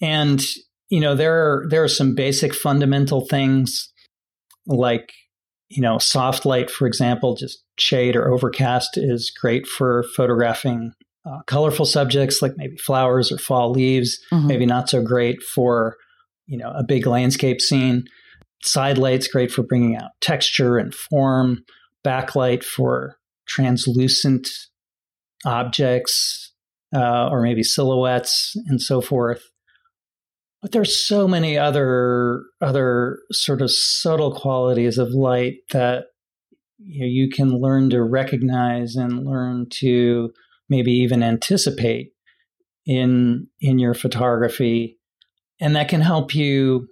[0.00, 0.40] And
[0.88, 3.92] you know there are there are some basic fundamental things
[4.66, 5.12] like
[5.68, 10.92] you know soft light for example just shade or overcast is great for photographing
[11.24, 14.46] uh, colorful subjects like maybe flowers or fall leaves, mm-hmm.
[14.46, 15.96] maybe not so great for
[16.46, 18.04] you know a big landscape scene.
[18.62, 21.64] Side light's great for bringing out texture and form.
[22.04, 23.16] Backlight for
[23.46, 24.48] translucent
[25.44, 26.52] objects
[26.94, 29.42] uh, or maybe silhouettes and so forth.
[30.62, 36.04] But there's so many other other sort of subtle qualities of light that
[36.78, 40.30] you, know, you can learn to recognize and learn to
[40.70, 42.12] maybe even anticipate
[42.86, 44.96] in in your photography.
[45.60, 46.88] And that can help you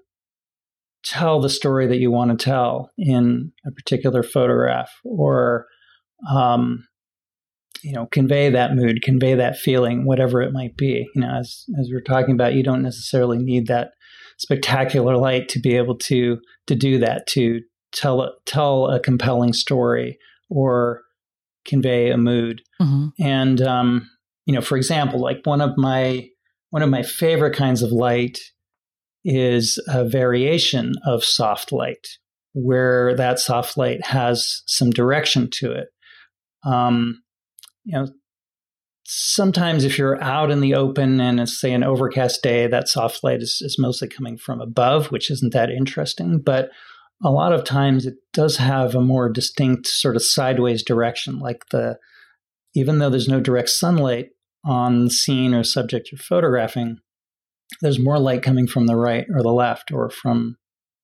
[1.05, 5.67] tell the story that you want to tell in a particular photograph or
[6.31, 6.87] um,
[7.83, 11.09] you know convey that mood convey that feeling whatever it might be.
[11.15, 13.93] You know as as we're talking about you don't necessarily need that
[14.39, 17.61] spectacular light to be able to to do that to
[17.93, 20.19] tell tell a compelling story
[20.51, 21.03] or
[21.65, 23.09] convey a mood mm-hmm.
[23.21, 24.09] and um,
[24.47, 26.29] you know for example like one of my
[26.71, 28.39] one of my favorite kinds of light
[29.25, 32.07] is a variation of soft light
[32.55, 35.89] where that soft light has some direction to it
[36.65, 37.23] um,
[37.85, 38.09] you know,
[39.05, 43.25] sometimes if you're out in the open and it's say an overcast day, that soft
[43.25, 46.41] light is, is mostly coming from above, which isn't that interesting.
[46.41, 46.71] But
[47.23, 51.65] a lot of times it does have a more distinct sort of sideways direction, like
[51.71, 51.99] the
[52.75, 54.29] even though there's no direct sunlight
[54.65, 56.99] on the scene or subject you're photographing,
[57.81, 60.57] there's more light coming from the right or the left or from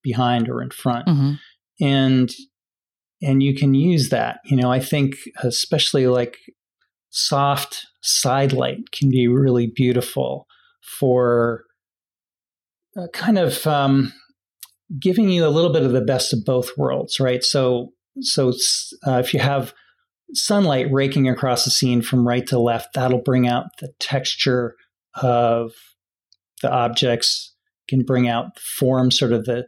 [0.03, 1.07] behind or in front.
[1.07, 1.33] Mm-hmm.
[1.81, 2.31] And
[3.23, 4.41] and you can use that.
[4.45, 6.37] You know, I think especially like
[7.11, 10.47] soft side light can be really beautiful
[10.99, 11.65] for
[12.97, 14.13] uh, kind of um,
[14.99, 17.43] giving you a little bit of the best of both worlds, right?
[17.43, 18.51] So, so
[19.07, 19.75] uh, if you have
[20.33, 24.77] sunlight raking across the scene from right to left, that'll bring out the texture
[25.15, 25.73] of
[26.63, 27.55] the objects,
[27.89, 29.67] can bring out form, sort of the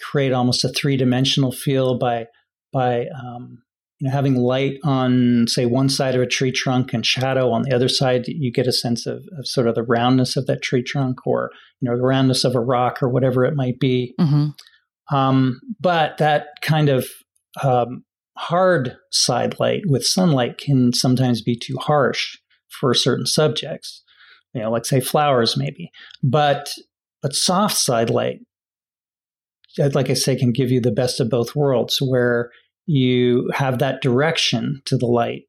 [0.00, 2.26] create almost a three dimensional feel by
[2.72, 3.62] by um,
[4.02, 7.62] you know, having light on, say, one side of a tree trunk and shadow on
[7.62, 10.60] the other side, you get a sense of, of sort of the roundness of that
[10.60, 14.12] tree trunk or, you know, the roundness of a rock or whatever it might be.
[14.20, 15.16] Mm-hmm.
[15.16, 17.06] Um, but that kind of
[17.62, 18.02] um,
[18.36, 22.36] hard side light with sunlight can sometimes be too harsh
[22.80, 24.02] for certain subjects,
[24.52, 25.92] you know, like say flowers maybe.
[26.24, 26.72] But
[27.22, 28.40] but soft side light,
[29.78, 32.50] like I say, can give you the best of both worlds, where
[32.86, 35.42] you have that direction to the light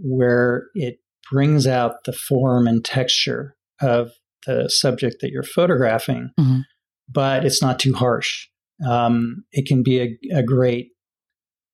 [0.00, 0.98] where it
[1.30, 4.10] brings out the form and texture of
[4.46, 6.60] the subject that you're photographing, mm-hmm.
[7.08, 8.48] but it's not too harsh.
[8.86, 10.88] Um, it can be a, a great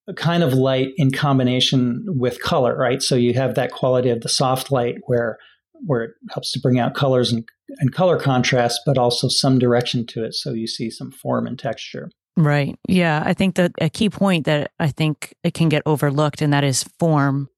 [0.09, 3.03] a kind of light in combination with color, right?
[3.03, 5.39] So you have that quality of the soft light where
[5.85, 7.47] where it helps to bring out colors and,
[7.79, 10.35] and color contrast, but also some direction to it.
[10.35, 12.11] So you see some form and texture.
[12.39, 12.79] Right.
[12.87, 13.21] Yeah.
[13.27, 16.63] I think that a key point that I think it can get overlooked and that
[16.63, 17.49] is form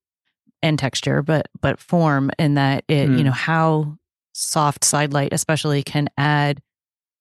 [0.63, 3.17] and texture, but but form in that it, mm.
[3.19, 3.95] you know, how
[4.33, 6.63] soft side light especially can add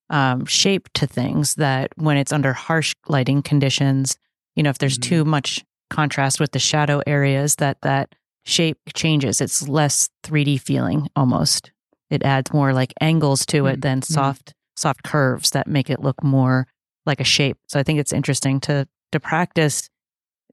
[0.08, 4.16] um, shape to things that when it's under harsh lighting conditions,
[4.56, 5.02] you know, if there's mm.
[5.02, 8.14] too much contrast with the shadow areas, that that
[8.46, 9.42] shape changes.
[9.42, 11.72] It's less 3D feeling almost.
[12.08, 13.82] It adds more like angles to it mm.
[13.82, 16.66] than soft soft curves that make it look more
[17.10, 17.58] like a shape.
[17.68, 19.90] So I think it's interesting to to practice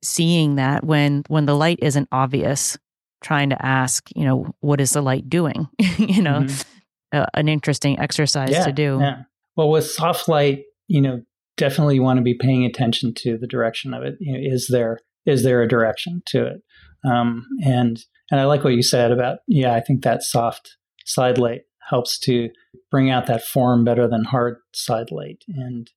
[0.04, 2.78] seeing that when when the light isn't obvious,
[3.22, 5.68] trying to ask, you know, what is the light doing?
[5.98, 7.18] you know, mm-hmm.
[7.18, 8.98] uh, an interesting exercise yeah, to do.
[9.00, 9.24] Yeah.
[9.56, 11.22] Well, with soft light, you know,
[11.58, 14.16] definitely you want to be paying attention to the direction of it.
[14.20, 16.62] You know, is there is there a direction to it?
[17.08, 21.38] Um, and and I like what you said about yeah, I think that soft side
[21.38, 22.50] light helps to
[22.92, 25.44] bring out that form better than hard side light.
[25.48, 25.90] And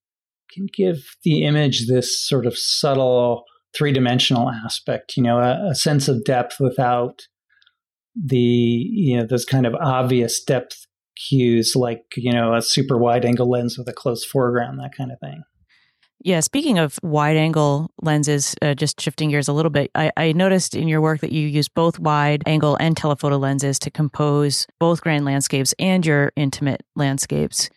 [0.53, 3.45] can give the image this sort of subtle
[3.77, 7.21] three dimensional aspect, you know, a, a, sense of depth without
[8.17, 10.87] the, you know, those kind of obvious depth
[11.29, 15.13] cues like, you know, a super wide angle lens with a close foreground, that kind
[15.13, 15.43] of thing.
[16.23, 20.33] Yeah, speaking of wide angle lenses, uh, just shifting gears a little bit, I, I,
[20.33, 24.67] noticed in your work that you use both wide angle and telephoto lenses to compose
[24.79, 27.71] both grand landscapes and your intimate landscapes.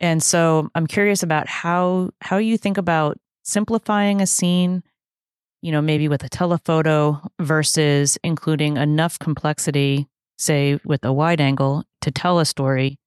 [0.00, 4.82] And so I'm curious about how how you think about simplifying a scene,
[5.62, 10.06] you know, maybe with a telephoto versus including enough complexity,
[10.38, 12.98] say with a wide angle, to tell a story.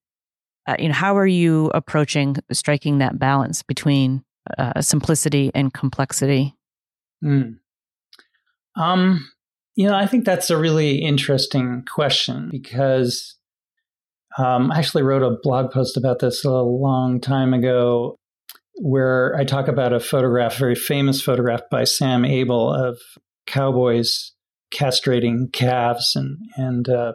[0.68, 4.24] Uh, you know, how are you approaching striking that balance between
[4.58, 6.56] uh, simplicity and complexity?
[7.24, 7.58] Mm.
[8.76, 9.30] Um,
[9.76, 13.36] you know, I think that's a really interesting question because
[14.40, 18.16] um, I actually wrote a blog post about this a long time ago
[18.76, 22.98] where I talk about a photograph, a very famous photograph by Sam Abell of
[23.46, 24.32] cowboys
[24.74, 26.16] castrating calves.
[26.16, 27.14] And, and uh,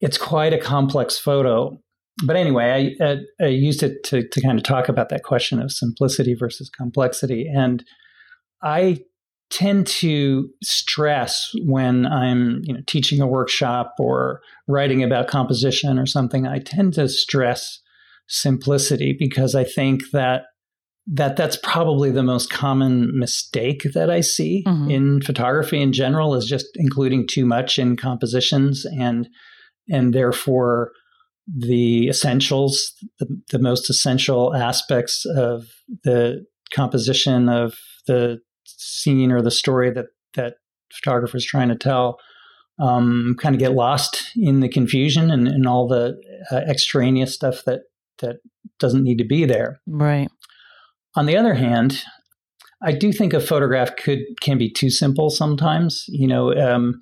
[0.00, 1.78] it's quite a complex photo.
[2.24, 5.60] But anyway, I, I, I used it to, to kind of talk about that question
[5.60, 7.46] of simplicity versus complexity.
[7.46, 7.84] And
[8.62, 9.00] I
[9.50, 16.06] tend to stress when I'm, you know, teaching a workshop or writing about composition or
[16.06, 16.46] something.
[16.46, 17.80] I tend to stress
[18.28, 20.42] simplicity because I think that
[21.10, 24.90] that that's probably the most common mistake that I see mm-hmm.
[24.90, 29.26] in photography in general is just including too much in compositions and
[29.88, 30.92] and therefore
[31.46, 35.64] the essentials, the, the most essential aspects of
[36.04, 36.44] the
[36.74, 37.74] composition of
[38.06, 38.38] the
[38.78, 40.54] scene or the story that that
[40.92, 42.18] photographer is trying to tell
[42.78, 46.20] um, kind of get lost in the confusion and, and all the
[46.50, 47.82] uh, extraneous stuff that
[48.20, 48.36] that
[48.78, 49.80] doesn't need to be there.
[49.86, 50.28] Right.
[51.16, 52.04] On the other hand,
[52.82, 56.04] I do think a photograph could can be too simple sometimes.
[56.08, 57.00] You know, um,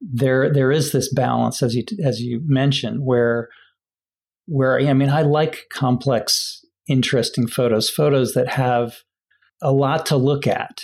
[0.00, 3.48] there there is this balance as you as you mentioned where
[4.46, 8.98] where I mean I like complex, interesting photos, photos that have
[9.62, 10.82] a lot to look at,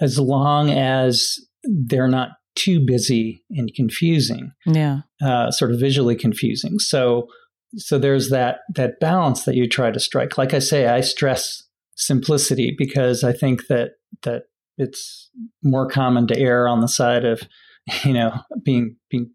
[0.00, 4.52] as long as they're not too busy and confusing.
[4.66, 6.78] Yeah, uh, sort of visually confusing.
[6.78, 7.28] So
[7.76, 10.38] so there's that that balance that you try to strike.
[10.38, 11.62] Like I say, I stress
[11.96, 13.92] simplicity because I think that
[14.22, 14.44] that
[14.78, 15.30] it's
[15.62, 17.42] more common to err on the side of
[18.04, 18.32] you know
[18.64, 19.30] being being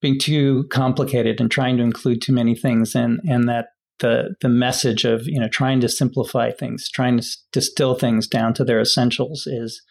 [0.00, 3.68] being too complicated and trying to include too many things and and that
[4.00, 8.52] the the message of you know trying to simplify things trying to distill things down
[8.52, 9.82] to their essentials is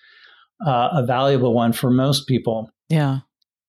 [0.65, 3.19] uh, a valuable one for most people yeah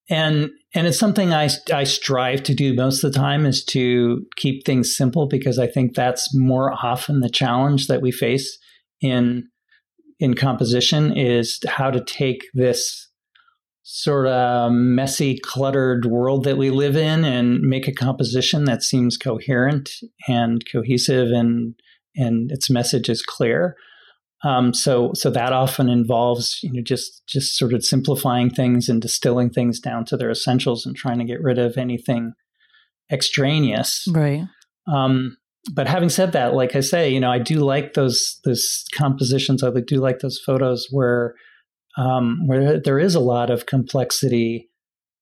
[0.09, 4.27] and and it's something I, I strive to do most of the time is to
[4.37, 8.59] keep things simple because I think that's more often the challenge that we face
[9.01, 9.49] in
[10.21, 13.09] in composition is how to take this
[13.83, 19.17] sort of messy, cluttered world that we live in and make a composition that seems
[19.17, 19.91] coherent
[20.27, 21.75] and cohesive and
[22.17, 23.77] and its message is clear.
[24.45, 29.01] Um, so so that often involves you know just just sort of simplifying things and
[29.01, 32.35] distilling things down to their essentials and trying to get rid of anything
[33.11, 34.07] extraneous.
[34.11, 34.45] Right.
[34.87, 35.39] Um,
[35.73, 39.63] but having said that, like I say, you know, I do like those those compositions.
[39.63, 41.35] I do like those photos where
[41.97, 44.69] um, where there is a lot of complexity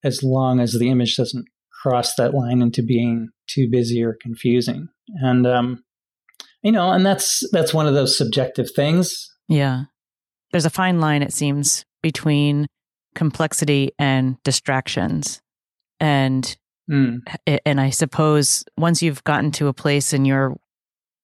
[0.02, 1.46] as long as the image doesn't
[1.82, 4.88] cross that line into being too busy or confusing.
[5.20, 5.84] And um,
[6.62, 9.30] you know, and that's that's one of those subjective things.
[9.48, 9.84] Yeah.
[10.50, 12.66] There's a fine line it seems between
[13.14, 15.40] complexity and distractions.
[16.00, 16.56] And
[16.90, 17.20] mm.
[17.66, 20.56] and I suppose once you've gotten to a place in your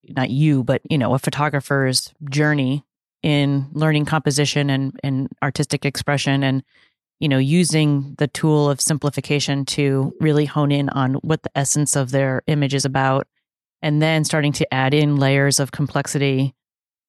[0.08, 2.84] not you, but you know, a photographer's journey
[3.22, 6.62] in learning composition and, and artistic expression and
[7.18, 11.96] you know using the tool of simplification to really hone in on what the essence
[11.96, 13.26] of their image is about
[13.82, 16.54] and then starting to add in layers of complexity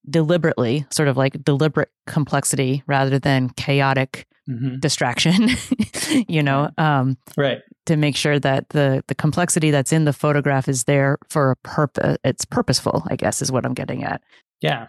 [0.09, 4.79] deliberately sort of like deliberate complexity rather than chaotic mm-hmm.
[4.79, 5.49] distraction
[6.27, 7.59] you know um, right.
[7.85, 11.55] to make sure that the the complexity that's in the photograph is there for a
[11.57, 14.21] purpose it's purposeful i guess is what i'm getting at.
[14.61, 14.87] Yeah.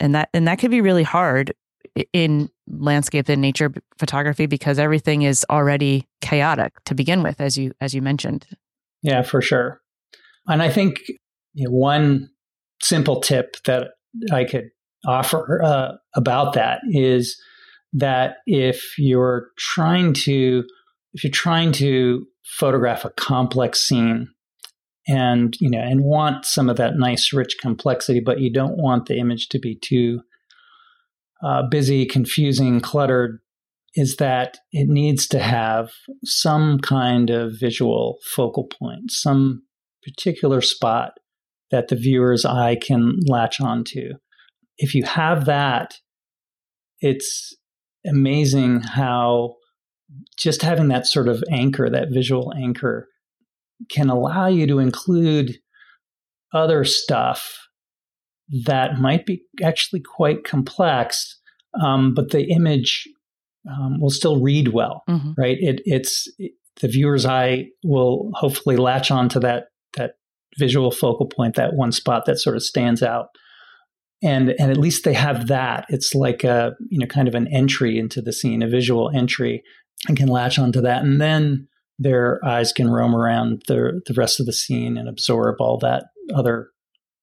[0.00, 1.52] And that and that can be really hard
[2.12, 7.72] in landscape and nature photography because everything is already chaotic to begin with as you
[7.80, 8.46] as you mentioned.
[9.02, 9.81] Yeah for sure
[10.46, 11.00] and i think
[11.54, 12.28] you know, one
[12.80, 13.88] simple tip that
[14.32, 14.68] i could
[15.06, 17.40] offer uh, about that is
[17.92, 20.64] that if you're trying to
[21.12, 24.28] if you're trying to photograph a complex scene
[25.08, 29.06] and you know and want some of that nice rich complexity but you don't want
[29.06, 30.20] the image to be too
[31.42, 33.40] uh, busy confusing cluttered
[33.94, 35.90] is that it needs to have
[36.24, 39.62] some kind of visual focal point some
[40.04, 41.12] particular spot
[41.70, 44.10] that the viewer's eye can latch onto
[44.78, 45.94] if you have that
[47.00, 47.54] it's
[48.06, 49.54] amazing how
[50.36, 53.08] just having that sort of anchor that visual anchor
[53.90, 55.58] can allow you to include
[56.52, 57.58] other stuff
[58.64, 61.40] that might be actually quite complex,
[61.82, 63.08] um, but the image
[63.68, 65.32] um, will still read well, mm-hmm.
[65.36, 65.56] right?
[65.60, 69.66] It, it's it, the viewer's eye will hopefully latch onto that
[69.96, 70.14] that
[70.58, 73.28] visual focal point, that one spot that sort of stands out,
[74.22, 75.86] and and at least they have that.
[75.88, 79.62] It's like a you know kind of an entry into the scene, a visual entry,
[80.08, 81.68] and can latch onto that, and then
[81.98, 86.06] their eyes can roam around the, the rest of the scene and absorb all that
[86.34, 86.70] other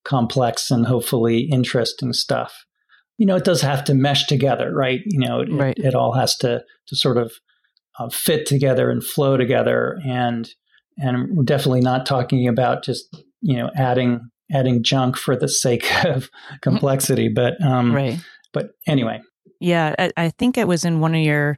[0.05, 2.65] complex and hopefully interesting stuff.
[3.17, 5.01] You know, it does have to mesh together, right?
[5.05, 5.77] You know, it, right.
[5.77, 7.33] it, it all has to to sort of
[7.99, 10.49] uh, fit together and flow together, and
[11.01, 15.87] and we're definitely not talking about just you know adding adding junk for the sake
[16.05, 16.29] of
[16.61, 18.19] complexity, but um, right.
[18.51, 19.21] But anyway,
[19.59, 21.57] Yeah, I, I think it was in one of your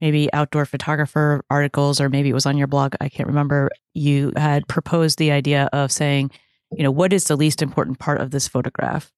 [0.00, 2.94] maybe outdoor photographer articles, or maybe it was on your blog.
[3.00, 3.70] I can't remember.
[3.94, 6.30] You had proposed the idea of saying,
[6.72, 9.12] you know, what is the least important part of this photograph,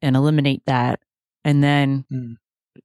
[0.00, 1.00] and eliminate that,
[1.44, 2.34] and then mm.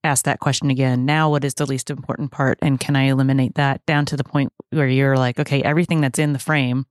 [0.03, 1.05] Ask that question again.
[1.05, 4.23] Now, what is the least important part, and can I eliminate that down to the
[4.23, 6.85] point where you're like, okay, everything that's in the frame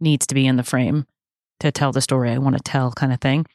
[0.00, 1.06] needs to be in the frame
[1.60, 3.46] to tell the story I want to tell, kind of thing.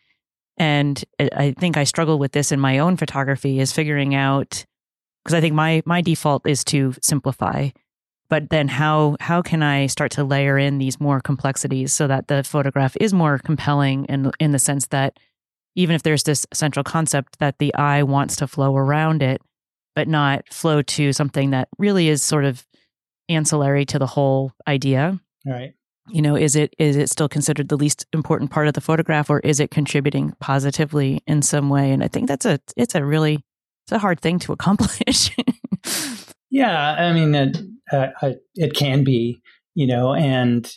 [0.58, 4.66] And I think I struggle with this in my own photography is figuring out
[5.24, 7.70] because I think my my default is to simplify.
[8.30, 12.28] But then how how can I start to layer in these more complexities so that
[12.28, 15.18] the photograph is more compelling in in the sense that
[15.76, 19.42] even if there's this central concept that the eye wants to flow around it,
[19.96, 22.66] but not flow to something that really is sort of
[23.30, 25.20] ancillary to the whole idea.
[25.46, 25.74] Right.
[26.10, 29.30] You know is it is it still considered the least important part of the photograph
[29.30, 31.92] or is it contributing positively in some way?
[31.92, 33.36] And i think that's a it's a really
[33.86, 35.32] it's a hard thing to accomplish.
[36.54, 37.58] Yeah i mean it,
[37.92, 39.42] uh, it can be
[39.74, 40.72] you know and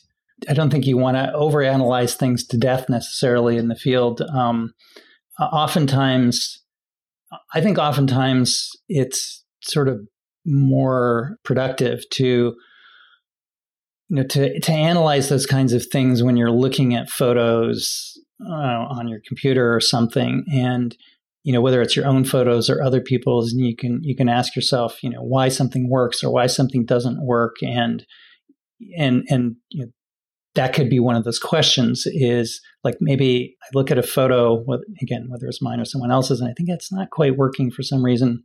[0.49, 4.20] i don't think you want to overanalyze things to death necessarily in the field.
[4.22, 4.74] Um,
[5.41, 6.62] oftentimes
[7.55, 10.01] i think oftentimes it's sort of
[10.47, 12.55] more productive to
[14.09, 18.87] you know to to analyze those kinds of things when you're looking at photos uh,
[18.89, 20.45] on your computer or something.
[20.53, 20.97] And
[21.43, 24.28] you know whether it's your own photos or other people's and you can you can
[24.28, 27.57] ask yourself you know why something works or why something doesn't work.
[27.62, 28.07] And
[28.97, 29.93] and and you know,
[30.57, 34.64] that could be one of those questions is like maybe I look at a photo
[35.00, 37.82] again whether it's mine or someone else's and I think it's not quite working for
[37.82, 38.42] some reason.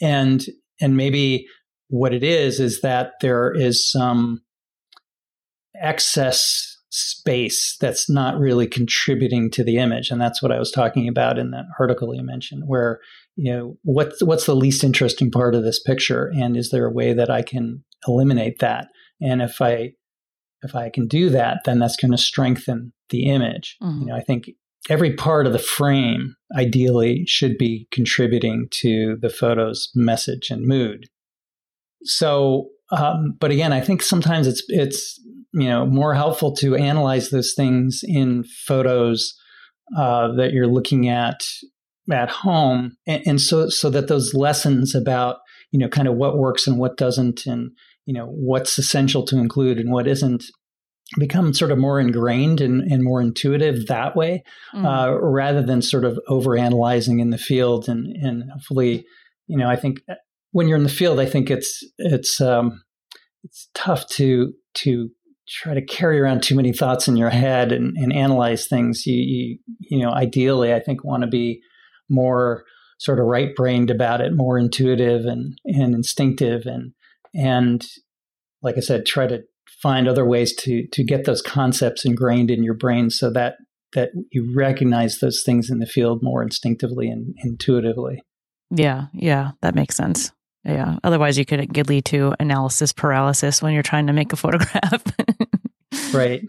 [0.00, 0.44] And
[0.80, 1.46] and maybe
[1.88, 4.42] what it is is that there is some
[5.80, 10.10] excess space that's not really contributing to the image.
[10.10, 13.00] And that's what i was talking about in that article you mentioned where
[13.34, 16.32] you know what's what's the least interesting part of this picture?
[16.34, 18.88] And is there a way that i can eliminate that?
[19.20, 19.92] And if i
[20.62, 24.00] if i can do that then that's going to strengthen the image mm-hmm.
[24.00, 24.50] you know i think
[24.88, 31.06] every part of the frame ideally should be contributing to the photo's message and mood
[32.06, 35.20] so, um, but again, I think sometimes it's it's
[35.52, 39.34] you know more helpful to analyze those things in photos
[39.96, 41.44] uh, that you're looking at
[42.10, 45.38] at home, and, and so so that those lessons about
[45.72, 47.72] you know kind of what works and what doesn't, and
[48.06, 50.44] you know what's essential to include and what isn't
[51.18, 54.42] become sort of more ingrained and, and more intuitive that way
[54.74, 54.84] mm.
[54.84, 59.04] uh, rather than sort of over analyzing in the field and, and hopefully
[59.46, 60.00] you know i think
[60.56, 62.82] when you're in the field, I think it's it's um,
[63.44, 65.10] it's tough to to
[65.46, 69.04] try to carry around too many thoughts in your head and, and analyze things.
[69.04, 71.60] You, you you know, ideally, I think want to be
[72.08, 72.64] more
[72.98, 76.92] sort of right brained about it, more intuitive and and instinctive, and
[77.36, 77.84] and
[78.62, 79.42] like I said, try to
[79.82, 83.56] find other ways to to get those concepts ingrained in your brain so that
[83.92, 88.22] that you recognize those things in the field more instinctively and intuitively.
[88.70, 90.32] Yeah, yeah, that makes sense.
[90.64, 90.98] Yeah.
[91.04, 95.02] Otherwise, you could get lead to analysis paralysis when you're trying to make a photograph.
[96.12, 96.42] right.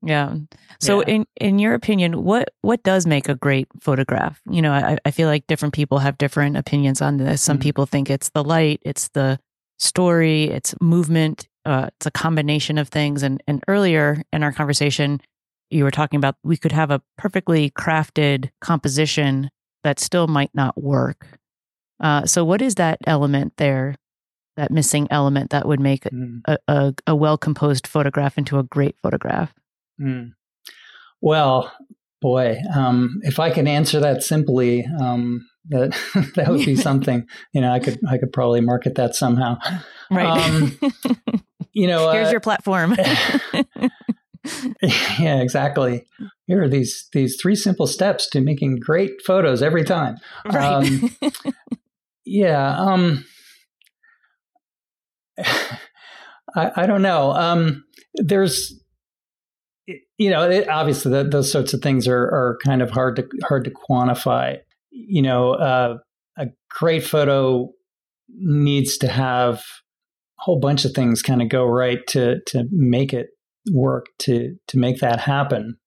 [0.00, 0.36] Yeah.
[0.80, 1.14] So, yeah.
[1.14, 4.40] in in your opinion, what what does make a great photograph?
[4.48, 7.42] You know, I, I feel like different people have different opinions on this.
[7.42, 7.62] Some mm-hmm.
[7.62, 9.40] people think it's the light, it's the
[9.78, 13.22] story, it's movement, uh, it's a combination of things.
[13.22, 15.20] And and earlier in our conversation,
[15.70, 19.50] you were talking about we could have a perfectly crafted composition
[19.84, 21.38] that still might not work.
[22.00, 23.96] Uh, so, what is that element there,
[24.56, 26.40] that missing element that would make mm.
[26.46, 29.52] a, a, a well composed photograph into a great photograph?
[30.00, 30.32] Mm.
[31.20, 31.72] Well,
[32.20, 35.96] boy, um, if I can answer that simply, um, that
[36.34, 37.26] that would be something.
[37.52, 39.58] you know, I could I could probably market that somehow.
[40.10, 40.26] Right.
[40.26, 40.78] Um,
[41.72, 42.96] you know, here's uh, your platform.
[45.18, 46.06] yeah, exactly.
[46.46, 50.16] Here are these these three simple steps to making great photos every time.
[50.44, 50.64] Right.
[50.64, 51.16] Um,
[52.24, 52.76] yeah.
[52.78, 53.24] Um,
[56.54, 57.32] I, I, don't know.
[57.32, 58.72] Um, there's,
[60.16, 63.28] you know, it, obviously the, those sorts of things are, are kind of hard to
[63.44, 64.58] hard to quantify.
[64.90, 65.98] You know, uh,
[66.36, 67.70] a great photo
[68.28, 73.12] needs to have a whole bunch of things kind of go right to to make
[73.12, 73.28] it
[73.72, 75.78] work to to make that happen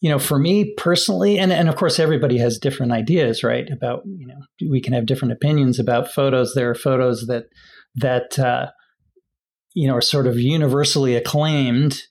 [0.00, 3.68] you know, for me personally, and, and of course everybody has different ideas, right?
[3.70, 4.36] About, you know,
[4.70, 6.54] we can have different opinions about photos.
[6.54, 7.46] There are photos that,
[7.96, 8.68] that, uh,
[9.74, 12.02] you know, are sort of universally acclaimed,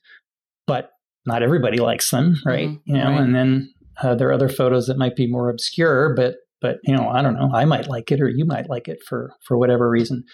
[0.66, 0.90] but
[1.26, 2.68] not everybody likes them, right?
[2.68, 2.90] Mm-hmm.
[2.90, 3.20] You know, right.
[3.20, 6.94] and then uh, there are other photos that might be more obscure, but but you
[6.94, 7.50] know, I don't know.
[7.54, 10.24] I might like it, or you might like it for for whatever reason.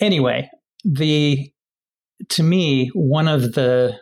[0.00, 0.50] Anyway,
[0.84, 1.52] the
[2.30, 3.98] to me one of the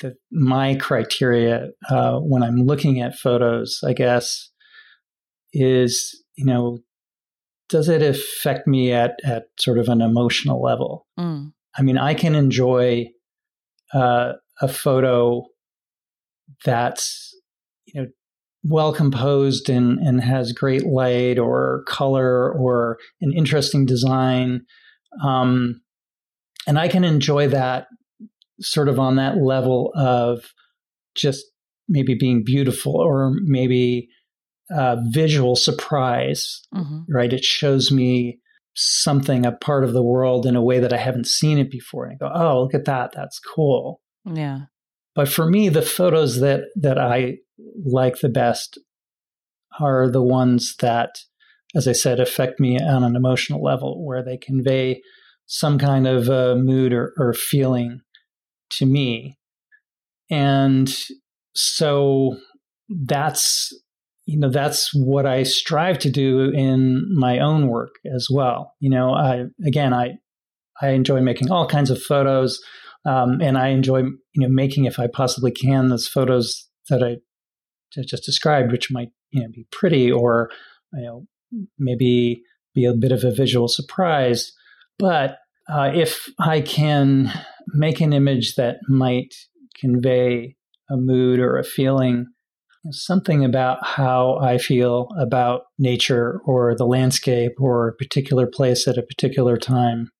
[0.00, 4.50] the my criteria uh, when I'm looking at photos, I guess,
[5.52, 6.78] is you know,
[7.68, 11.06] does it affect me at at sort of an emotional level?
[11.18, 11.52] Mm.
[11.76, 13.06] I mean, I can enjoy
[13.92, 15.44] uh, a photo
[16.64, 17.34] that's
[17.86, 18.08] you know
[18.64, 24.62] well composed and, and has great light or color or an interesting design.
[25.22, 25.82] Um,
[26.66, 27.88] and I can enjoy that
[28.60, 30.54] sort of on that level of
[31.14, 31.44] just
[31.88, 34.08] maybe being beautiful or maybe
[34.74, 37.00] uh, visual surprise, mm-hmm.
[37.08, 37.32] right?
[37.32, 38.38] It shows me
[38.74, 42.06] something, a part of the world in a way that I haven't seen it before.
[42.06, 43.12] And I go, oh, look at that.
[43.14, 44.00] That's cool.
[44.24, 44.60] Yeah.
[45.14, 47.38] But for me, the photos that that I
[47.84, 48.78] like the best
[49.80, 51.18] are the ones that,
[51.74, 55.02] as I said, affect me on an emotional level, where they convey
[55.46, 58.00] some kind of uh, mood or, or feeling
[58.70, 59.38] to me.
[60.30, 60.92] And
[61.54, 62.38] so
[62.88, 63.72] that's
[64.26, 68.74] you know that's what I strive to do in my own work as well.
[68.80, 70.14] You know, I again I
[70.80, 72.60] I enjoy making all kinds of photos.
[73.06, 77.16] Um, and I enjoy, you know, making if I possibly can those photos that I
[78.02, 80.50] just described, which might you know be pretty or
[80.92, 81.26] you know
[81.78, 82.42] maybe
[82.74, 84.52] be a bit of a visual surprise.
[84.98, 85.38] But
[85.68, 87.32] uh, if I can
[87.68, 89.34] make an image that might
[89.78, 90.56] convey
[90.90, 92.26] a mood or a feeling,
[92.90, 98.98] something about how I feel about nature or the landscape or a particular place at
[98.98, 100.10] a particular time,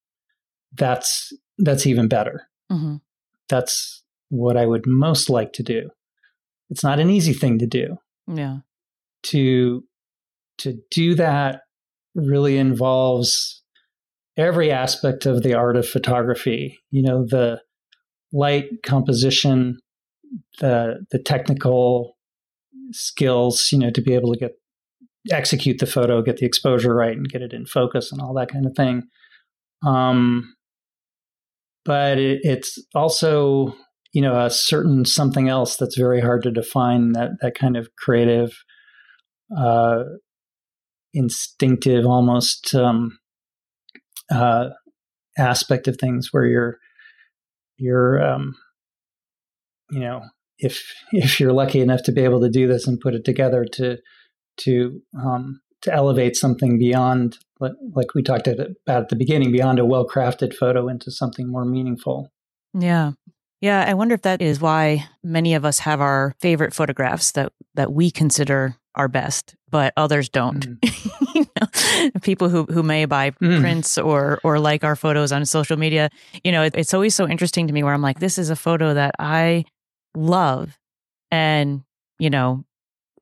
[0.72, 2.48] that's that's even better.
[2.70, 2.96] Mm-hmm.
[3.48, 5.90] That's what I would most like to do.
[6.70, 7.98] It's not an easy thing to do.
[8.26, 8.58] Yeah.
[9.24, 9.84] To
[10.58, 11.62] to do that
[12.14, 13.62] really involves
[14.36, 16.78] every aspect of the art of photography.
[16.90, 17.60] You know, the
[18.32, 19.78] light composition,
[20.58, 22.16] the the technical
[22.92, 24.52] skills, you know, to be able to get
[25.30, 28.50] execute the photo, get the exposure right, and get it in focus, and all that
[28.50, 29.04] kind of thing.
[29.86, 30.54] Um,
[31.84, 33.74] but it, it's also
[34.12, 37.88] you know a certain something else that's very hard to define that that kind of
[37.96, 38.52] creative
[39.56, 40.04] uh,
[41.12, 43.18] instinctive almost um,
[44.30, 44.68] uh,
[45.38, 46.78] aspect of things where you're
[47.76, 48.54] you're um,
[49.90, 50.22] you know
[50.58, 50.82] if
[51.12, 53.98] if you're lucky enough to be able to do this and put it together to
[54.56, 59.84] to um, to elevate something beyond like we talked about at the beginning beyond a
[59.84, 62.30] well crafted photo into something more meaningful
[62.72, 63.12] yeah
[63.60, 67.52] yeah i wonder if that is why many of us have our favorite photographs that
[67.74, 71.34] that we consider our best but others don't mm.
[71.34, 73.60] you know, people who who may buy mm.
[73.60, 76.10] prints or or like our photos on social media
[76.42, 78.56] you know it, it's always so interesting to me where i'm like this is a
[78.56, 79.64] photo that i
[80.16, 80.78] love
[81.30, 81.82] and
[82.18, 82.64] you know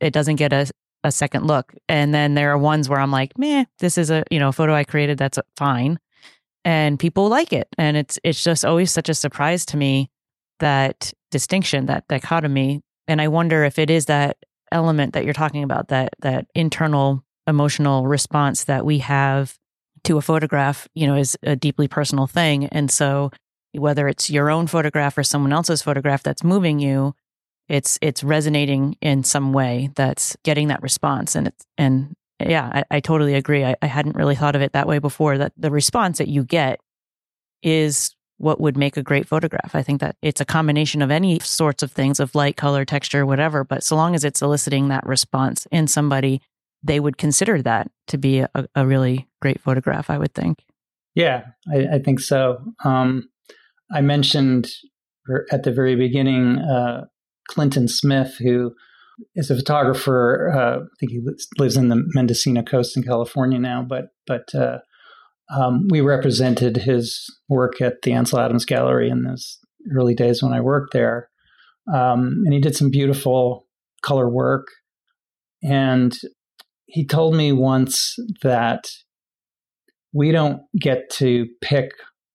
[0.01, 0.67] it doesn't get a
[1.05, 1.75] a second look.
[1.89, 4.75] And then there are ones where I'm like, meh, this is a, you know, photo
[4.75, 5.99] I created that's fine.
[6.65, 7.69] And people like it.
[7.77, 10.11] And it's it's just always such a surprise to me
[10.61, 12.83] that distinction, that dichotomy.
[13.09, 14.37] And I wonder if it is that
[14.71, 19.59] element that you're talking about, that that internal emotional response that we have
[20.05, 22.67] to a photograph, you know, is a deeply personal thing.
[22.67, 23.31] And so
[23.73, 27.15] whether it's your own photograph or someone else's photograph that's moving you,
[27.73, 31.35] it's it's resonating in some way that's getting that response.
[31.35, 33.65] And it's and yeah i, I totally agree.
[33.65, 36.45] I, I hadn't really thought of it that way before that the response that you
[36.45, 36.81] get
[37.63, 39.75] is what would make a great photograph.
[39.75, 43.25] I think that it's a combination of any sorts of things of light color texture
[43.25, 46.43] whatever but so long as it's eliciting that response in somebody
[46.85, 50.63] they would consider that to be a, a really great photograph i would think.
[51.15, 52.63] Yeah i, I think so.
[52.85, 53.31] Um,
[53.91, 54.69] i mentioned
[55.51, 57.05] at the very beginning uh,
[57.49, 58.75] Clinton Smith, who
[59.35, 60.51] is a photographer.
[60.55, 61.21] Uh, I think he
[61.59, 64.79] lives in the Mendocino coast in California now, but but uh,
[65.51, 69.59] um, we represented his work at the Ansel Adams Gallery in those
[69.95, 71.29] early days when I worked there,
[71.93, 73.67] um, and he did some beautiful
[74.03, 74.69] color work.
[75.63, 76.17] And
[76.87, 78.91] he told me once that
[80.13, 81.93] we don't get to pick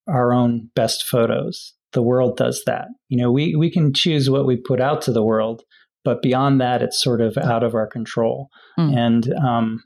[0.08, 2.88] our own best photos the world does that.
[3.10, 5.64] You know, we, we can choose what we put out to the world,
[6.04, 8.50] but beyond that, it's sort of out of our control.
[8.78, 8.98] Mm.
[8.98, 9.84] And, um,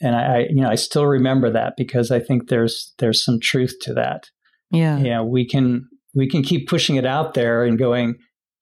[0.00, 3.40] and I, I, you know, I still remember that because I think there's, there's some
[3.40, 4.30] truth to that.
[4.70, 4.98] Yeah.
[4.98, 8.16] You know, we can, we can keep pushing it out there and going,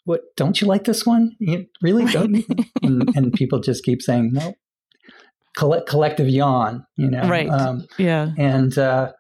[0.05, 1.33] what, don't you like this one?
[1.39, 2.45] You really don't?
[2.83, 4.55] and, and people just keep saying, no,
[5.57, 7.29] collect, collective yawn, you know.
[7.29, 7.49] Right.
[7.49, 8.31] Um, yeah.
[8.37, 9.13] And uh,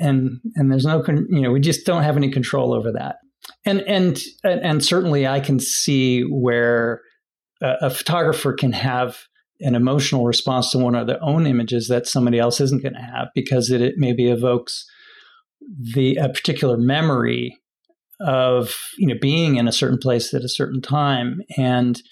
[0.00, 3.16] and and there's no, you know, we just don't have any control over that.
[3.64, 7.02] And and and certainly, I can see where
[7.62, 9.18] a, a photographer can have
[9.60, 13.00] an emotional response to one of their own images that somebody else isn't going to
[13.00, 14.86] have because it, it maybe evokes
[15.94, 17.56] the a particular memory
[18.20, 22.02] of you know being in a certain place at a certain time and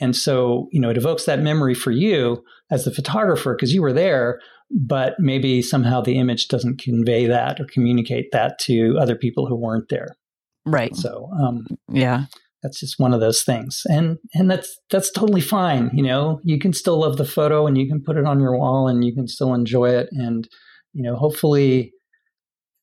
[0.00, 3.82] and so you know it evokes that memory for you as the photographer because you
[3.82, 4.40] were there
[4.70, 9.56] but maybe somehow the image doesn't convey that or communicate that to other people who
[9.56, 10.16] weren't there.
[10.64, 10.94] Right.
[10.96, 12.24] So um, yeah.
[12.62, 13.82] that's just one of those things.
[13.86, 16.40] And and that's that's totally fine you know?
[16.42, 19.04] You can still love the photo and you can put it on your wall and
[19.04, 20.08] you can still enjoy it.
[20.12, 20.48] And
[20.92, 21.92] you know hopefully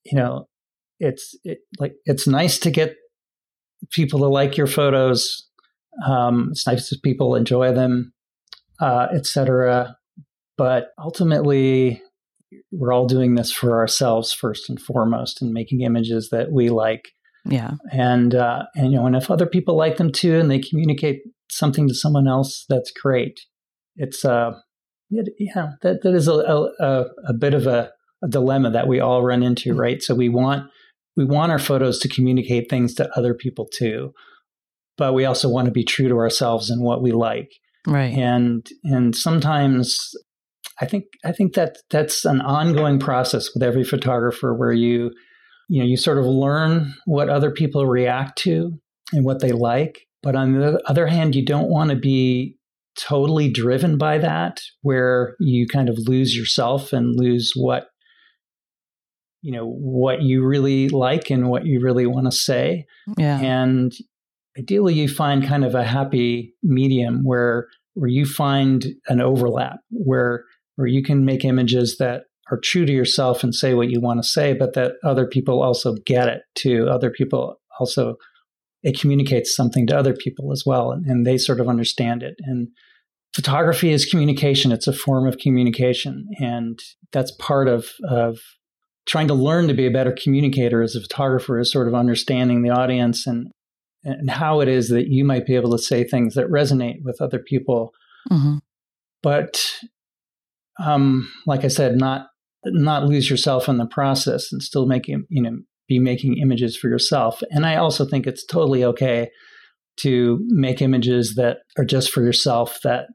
[0.05, 0.47] you know
[0.99, 2.95] it's it, like it's nice to get
[3.91, 5.47] people to like your photos.
[6.07, 8.13] Um, it's nice if people enjoy them,
[8.79, 9.97] uh, etc.
[10.57, 12.01] But ultimately,
[12.71, 17.09] we're all doing this for ourselves first and foremost, and making images that we like.
[17.45, 17.71] Yeah.
[17.91, 21.21] And uh, and you know, and if other people like them too, and they communicate
[21.49, 23.39] something to someone else, that's great.
[23.95, 24.51] It's uh,
[25.09, 27.91] it, yeah, that that is a a, a bit of a,
[28.23, 30.01] a dilemma that we all run into, right?
[30.01, 30.69] So we want
[31.15, 34.13] we want our photos to communicate things to other people too
[34.97, 37.51] but we also want to be true to ourselves and what we like
[37.87, 40.11] right and and sometimes
[40.83, 45.09] i think i think that that's an ongoing process with every photographer where you
[45.69, 48.71] you know you sort of learn what other people react to
[49.11, 50.01] and what they like.
[50.21, 52.57] But on the other hand you don't want to be
[52.99, 57.87] totally driven by that where you kind of lose yourself and lose what
[59.41, 62.85] you know what you really like and what you really want to say.
[63.17, 63.39] Yeah.
[63.39, 63.91] And
[64.57, 70.45] ideally you find kind of a happy medium where where you find an overlap where
[70.75, 74.21] where you can make images that are true to yourself and say what you want
[74.21, 78.15] to say but that other people also get it too other people also
[78.83, 82.35] it communicates something to other people as well and, and they sort of understand it
[82.39, 82.67] and
[83.33, 86.79] photography is communication it's a form of communication and
[87.11, 88.39] that's part of of
[89.05, 92.61] trying to learn to be a better communicator as a photographer is sort of understanding
[92.61, 93.51] the audience and
[94.03, 97.21] and how it is that you might be able to say things that resonate with
[97.21, 97.93] other people.
[98.29, 98.57] Mm-hmm.
[99.21, 99.79] But
[100.79, 102.27] um, like I said, not
[102.65, 105.57] not lose yourself in the process and still making you know
[105.87, 107.41] be making images for yourself.
[107.51, 109.29] And I also think it's totally okay
[109.97, 113.07] to make images that are just for yourself that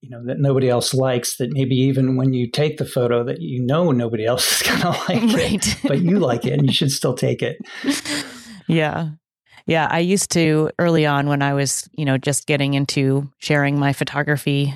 [0.00, 3.40] you know that nobody else likes that maybe even when you take the photo that
[3.40, 5.66] you know nobody else is going to like right.
[5.66, 7.58] it but you like it and you should still take it
[8.66, 9.10] yeah
[9.66, 13.78] yeah i used to early on when i was you know just getting into sharing
[13.78, 14.74] my photography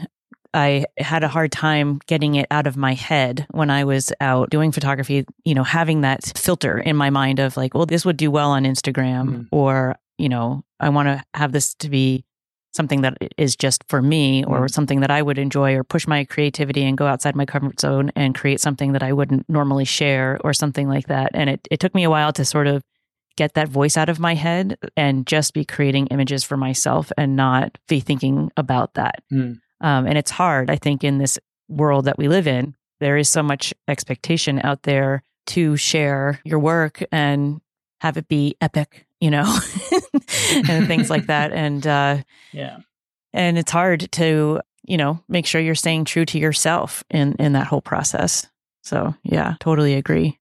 [0.54, 4.50] I had a hard time getting it out of my head when I was out
[4.50, 8.16] doing photography, you know, having that filter in my mind of like, well, this would
[8.16, 9.48] do well on Instagram, mm.
[9.50, 12.24] or, you know, I want to have this to be
[12.72, 14.70] something that is just for me or mm.
[14.70, 18.10] something that I would enjoy or push my creativity and go outside my comfort zone
[18.16, 21.30] and create something that I wouldn't normally share or something like that.
[21.34, 22.82] And it, it took me a while to sort of
[23.36, 27.34] get that voice out of my head and just be creating images for myself and
[27.36, 29.22] not be thinking about that.
[29.32, 29.58] Mm.
[29.84, 32.74] Um, and it's hard, I think, in this world that we live in.
[33.00, 37.60] There is so much expectation out there to share your work and
[38.00, 39.44] have it be epic, you know,
[40.68, 41.52] and things like that.
[41.64, 42.22] And uh,
[42.52, 42.78] yeah,
[43.34, 47.52] and it's hard to you know make sure you're staying true to yourself in in
[47.52, 48.46] that whole process.
[48.84, 50.38] So yeah, totally agree.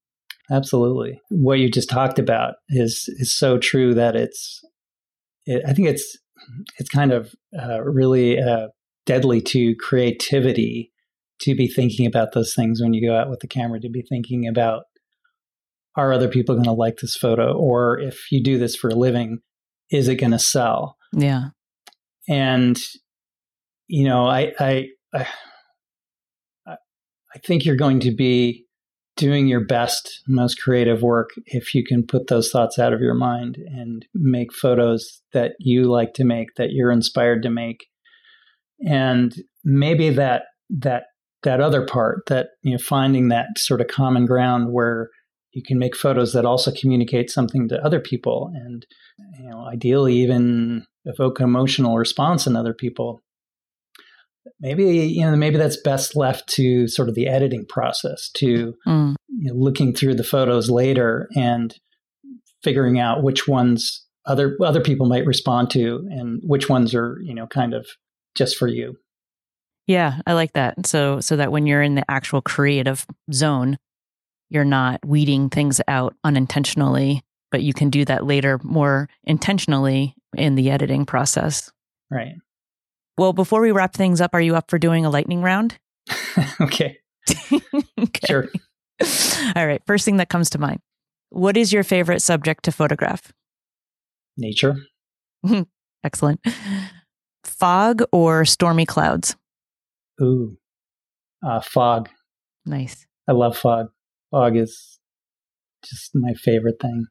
[0.50, 4.62] Absolutely, what you just talked about is is so true that it's.
[5.46, 6.18] It, I think it's
[6.78, 8.68] it's kind of uh, really uh,
[9.06, 10.92] deadly to creativity
[11.40, 13.80] to be thinking about those things when you go out with the camera.
[13.80, 14.84] To be thinking about
[15.96, 17.54] are other people going to like this photo?
[17.54, 19.40] Or if you do this for a living,
[19.92, 20.98] is it going to sell?
[21.12, 21.50] Yeah.
[22.28, 22.78] And,
[23.88, 25.28] you know, I, I, I,
[26.68, 28.66] I think you're going to be
[29.16, 33.14] doing your best, most creative work if you can put those thoughts out of your
[33.14, 37.86] mind and make photos that you like to make, that you're inspired to make.
[38.80, 41.04] And maybe that, that,
[41.44, 45.10] that other part that, you know, finding that sort of common ground where
[45.54, 48.86] you can make photos that also communicate something to other people and
[49.40, 53.22] you know ideally even evoke an emotional response in other people
[54.60, 59.16] maybe you know maybe that's best left to sort of the editing process to mm.
[59.30, 61.76] you know, looking through the photos later and
[62.64, 67.34] figuring out which ones other other people might respond to and which ones are you
[67.34, 67.86] know kind of
[68.36, 68.98] just for you
[69.88, 70.86] Yeah, I like that.
[70.88, 73.78] So so that when you're in the actual creative zone,
[74.50, 77.22] you're not weeding things out unintentionally,
[77.52, 81.72] but you can do that later more intentionally in the editing process.
[82.10, 82.36] Right.
[83.18, 85.78] Well, before we wrap things up, are you up for doing a lightning round?
[86.62, 86.98] okay.
[87.30, 88.28] okay.
[88.28, 88.48] Sure.
[89.56, 89.82] All right.
[89.86, 90.80] First thing that comes to mind.
[91.30, 93.32] What is your favorite subject to photograph?
[94.38, 94.76] Nature.
[96.04, 96.42] Excellent.
[97.64, 99.38] Fog or stormy clouds?
[100.22, 100.58] Ooh,
[101.48, 102.10] uh, fog.
[102.66, 103.08] Nice.
[103.26, 103.88] I love fog.
[104.32, 105.00] Fog is
[105.82, 107.06] just my favorite thing.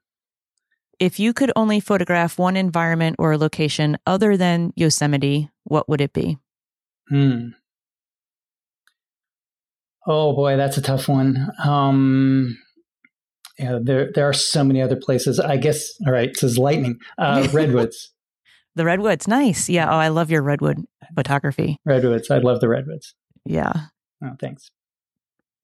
[0.99, 6.03] If you could only photograph one environment or a location other than Yosemite, what would
[6.03, 6.37] it be?
[7.09, 7.53] Hmm.
[10.07, 11.49] Oh boy, that's a tough one.
[11.65, 12.59] Um,
[13.59, 15.41] yeah, there there are so many other places.
[15.41, 15.89] I guess.
[16.07, 16.99] All right, it says lightning.
[17.17, 18.12] Uh, redwoods.
[18.75, 19.69] The redwoods, nice.
[19.69, 19.89] Yeah.
[19.91, 21.79] Oh, I love your redwood photography.
[21.85, 22.31] Redwoods.
[22.31, 23.15] I love the redwoods.
[23.45, 23.73] Yeah.
[24.25, 24.71] Oh, thanks.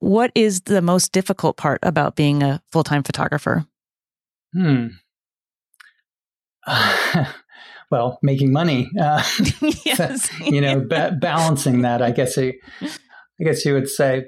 [0.00, 3.66] What is the most difficult part about being a full time photographer?
[4.52, 4.86] Hmm.
[7.90, 8.90] well, making money.
[9.00, 9.22] Uh,
[9.84, 10.28] yes.
[10.40, 12.02] you know, ba- balancing that.
[12.02, 12.38] I guess.
[12.38, 14.26] I, I guess you would say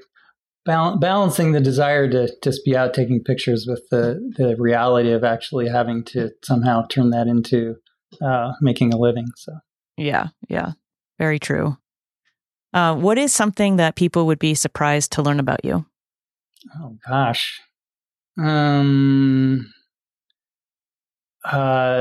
[0.65, 5.25] bal- balancing the desire to just be out taking pictures with the the reality of
[5.25, 7.77] actually having to somehow turn that into
[8.21, 9.27] uh, making a living.
[9.37, 9.53] So.
[9.97, 10.29] Yeah.
[10.49, 10.73] Yeah.
[11.19, 11.77] Very true.
[12.73, 15.87] Uh, what is something that people would be surprised to learn about you?
[16.77, 17.61] Oh gosh.
[18.39, 19.73] Um,
[21.45, 21.57] uh,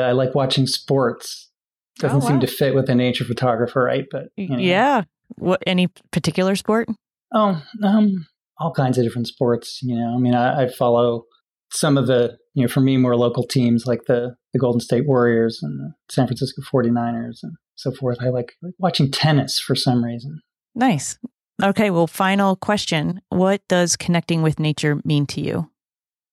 [0.08, 1.50] I like watching sports.
[1.98, 2.28] Doesn't oh, wow.
[2.28, 4.06] seem to fit with a nature photographer, right?
[4.10, 4.58] But you know.
[4.58, 5.04] yeah.
[5.36, 6.88] What any particular sport?
[7.34, 8.26] Oh, um,
[8.58, 9.80] all kinds of different sports.
[9.82, 11.26] You know, I mean, I, I follow
[11.72, 15.08] some of the you know for me more local teams like the the Golden State
[15.08, 18.18] Warriors and the San Francisco 49ers and so forth.
[18.20, 20.42] I like, like watching tennis for some reason.
[20.76, 21.18] Nice.
[21.62, 23.22] Okay, well, final question.
[23.30, 25.70] What does connecting with nature mean to you?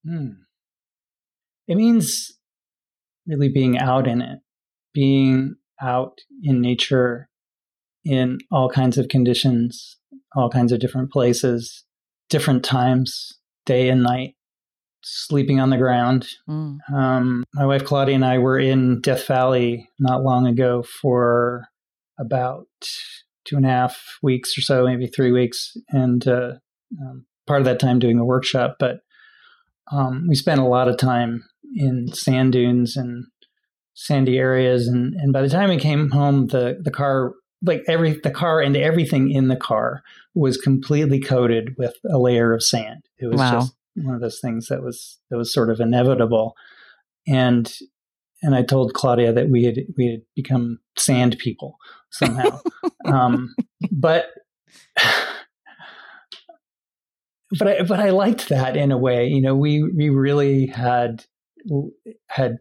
[0.07, 0.31] Hmm.
[1.69, 2.33] It means
[3.27, 4.39] really being out in it,
[4.95, 7.29] being out in nature
[8.05, 9.99] in all kinds of conditions,
[10.35, 11.85] all kinds of different places,
[12.31, 13.33] different times,
[13.67, 14.36] day and night,
[15.07, 16.29] sleeping on the ground.
[16.49, 16.79] Mm.
[16.93, 21.69] Um, my wife Claudia and I were in Death Valley not long ago for
[22.19, 22.67] about
[23.45, 26.55] two and a half weeks or so, maybe three weeks, and uh,
[27.01, 28.77] um, part of that time doing a workshop.
[28.81, 28.99] But
[29.93, 31.45] um, we spent a lot of time
[31.77, 33.27] in sand dunes and
[33.95, 37.33] sandy areas, and, and by the time we came home, the the car
[37.63, 40.03] like every the car and everything in the car
[40.35, 43.05] was completely coated with a layer of sand.
[43.19, 43.53] It was wow.
[43.53, 46.55] just one of those things that was that was sort of inevitable,
[47.27, 47.73] and
[48.43, 51.77] and I told Claudia that we had we had become sand people
[52.11, 52.61] somehow.
[53.07, 53.55] um,
[53.91, 54.27] but
[57.59, 59.27] but I but I liked that in a way.
[59.27, 61.25] You know, we we really had
[62.29, 62.59] had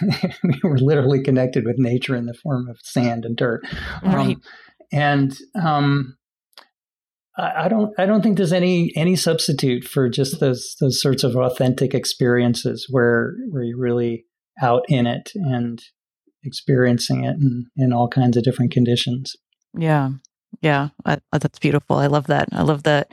[0.42, 3.62] we were literally connected with nature in the form of sand and dirt.
[4.02, 4.36] Um, right.
[4.36, 4.42] Um,
[4.90, 6.17] and um,
[7.38, 11.36] I, don't I don't think there's any any substitute for just those those sorts of
[11.36, 14.24] authentic experiences where where you're really
[14.60, 15.80] out in it and
[16.44, 19.36] experiencing it in, in all kinds of different conditions.
[19.76, 20.10] Yeah.
[20.60, 20.88] Yeah.
[21.04, 21.96] I, that's beautiful.
[21.96, 22.48] I love that.
[22.52, 23.06] I love the,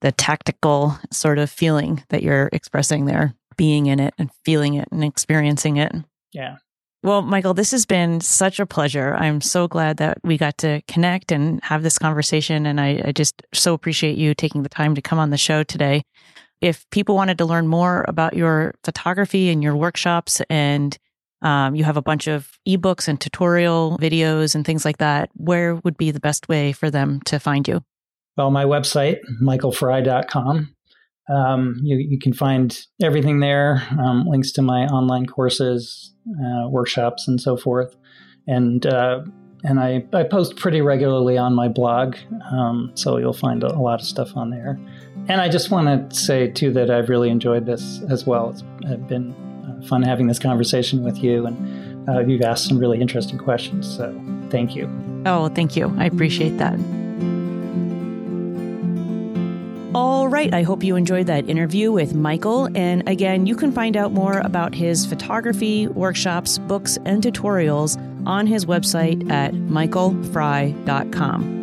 [0.00, 4.88] the tactical sort of feeling that you're expressing there, being in it and feeling it
[4.90, 5.92] and experiencing it.
[6.32, 6.56] Yeah.
[7.02, 9.14] Well, Michael, this has been such a pleasure.
[9.14, 12.66] I'm so glad that we got to connect and have this conversation.
[12.66, 15.62] And I, I just so appreciate you taking the time to come on the show
[15.62, 16.02] today.
[16.60, 20.98] If people wanted to learn more about your photography and your workshops and
[21.42, 25.30] um, you have a bunch of ebooks and tutorial videos and things like that.
[25.34, 27.82] Where would be the best way for them to find you?
[28.36, 30.74] Well, my website, michaelfrye.com.
[31.30, 37.28] Um, you, you, can find everything there, um, links to my online courses, uh, workshops,
[37.28, 37.94] and so forth.
[38.46, 39.20] And uh,
[39.62, 42.16] and I, I post pretty regularly on my blog,
[42.50, 44.80] um, so you'll find a, a, lot of stuff on there.
[45.28, 48.50] And I just want to say too that I've really enjoyed this as well.
[48.50, 48.62] It's
[49.08, 49.34] been
[49.86, 53.88] fun having this conversation with you, and uh, you've asked some really interesting questions.
[53.96, 54.18] So
[54.50, 54.88] thank you.
[55.26, 55.94] Oh, thank you.
[55.98, 56.78] I appreciate that.
[59.92, 60.54] All right.
[60.54, 62.68] I hope you enjoyed that interview with Michael.
[62.76, 68.46] And again, you can find out more about his photography, workshops, books, and tutorials on
[68.46, 71.58] his website at michaelfrye.com.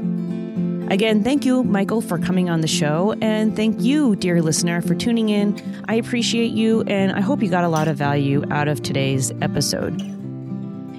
[0.90, 3.14] Again, thank you, Michael, for coming on the show.
[3.22, 5.58] And thank you, dear listener, for tuning in.
[5.88, 9.32] I appreciate you, and I hope you got a lot of value out of today's
[9.42, 10.17] episode.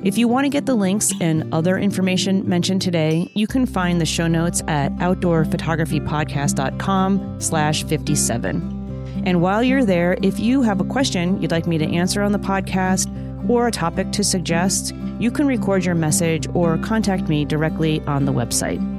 [0.04, 4.00] If you want to get the links and other information mentioned today, you can find
[4.00, 9.24] the show notes at outdoorphotographypodcast.com slash 57.
[9.26, 12.30] And while you're there, if you have a question you'd like me to answer on
[12.30, 13.08] the podcast
[13.50, 18.24] or a topic to suggest, you can record your message or contact me directly on
[18.24, 18.97] the website.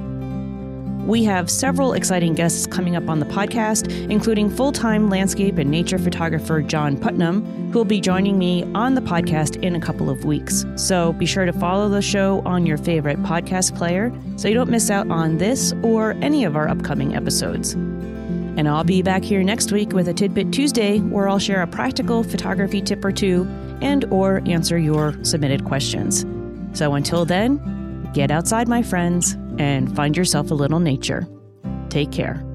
[1.06, 5.70] We have several exciting guests coming up on the podcast, including full time landscape and
[5.70, 10.10] nature photographer John Putnam, who will be joining me on the podcast in a couple
[10.10, 10.64] of weeks.
[10.76, 14.70] So be sure to follow the show on your favorite podcast player so you don't
[14.70, 17.72] miss out on this or any of our upcoming episodes.
[17.72, 21.66] And I'll be back here next week with a Tidbit Tuesday where I'll share a
[21.66, 23.48] practical photography tip or two
[23.80, 26.26] and or answer your submitted questions.
[26.78, 31.26] So until then, get outside my friends and find yourself a little nature.
[31.88, 32.49] Take care.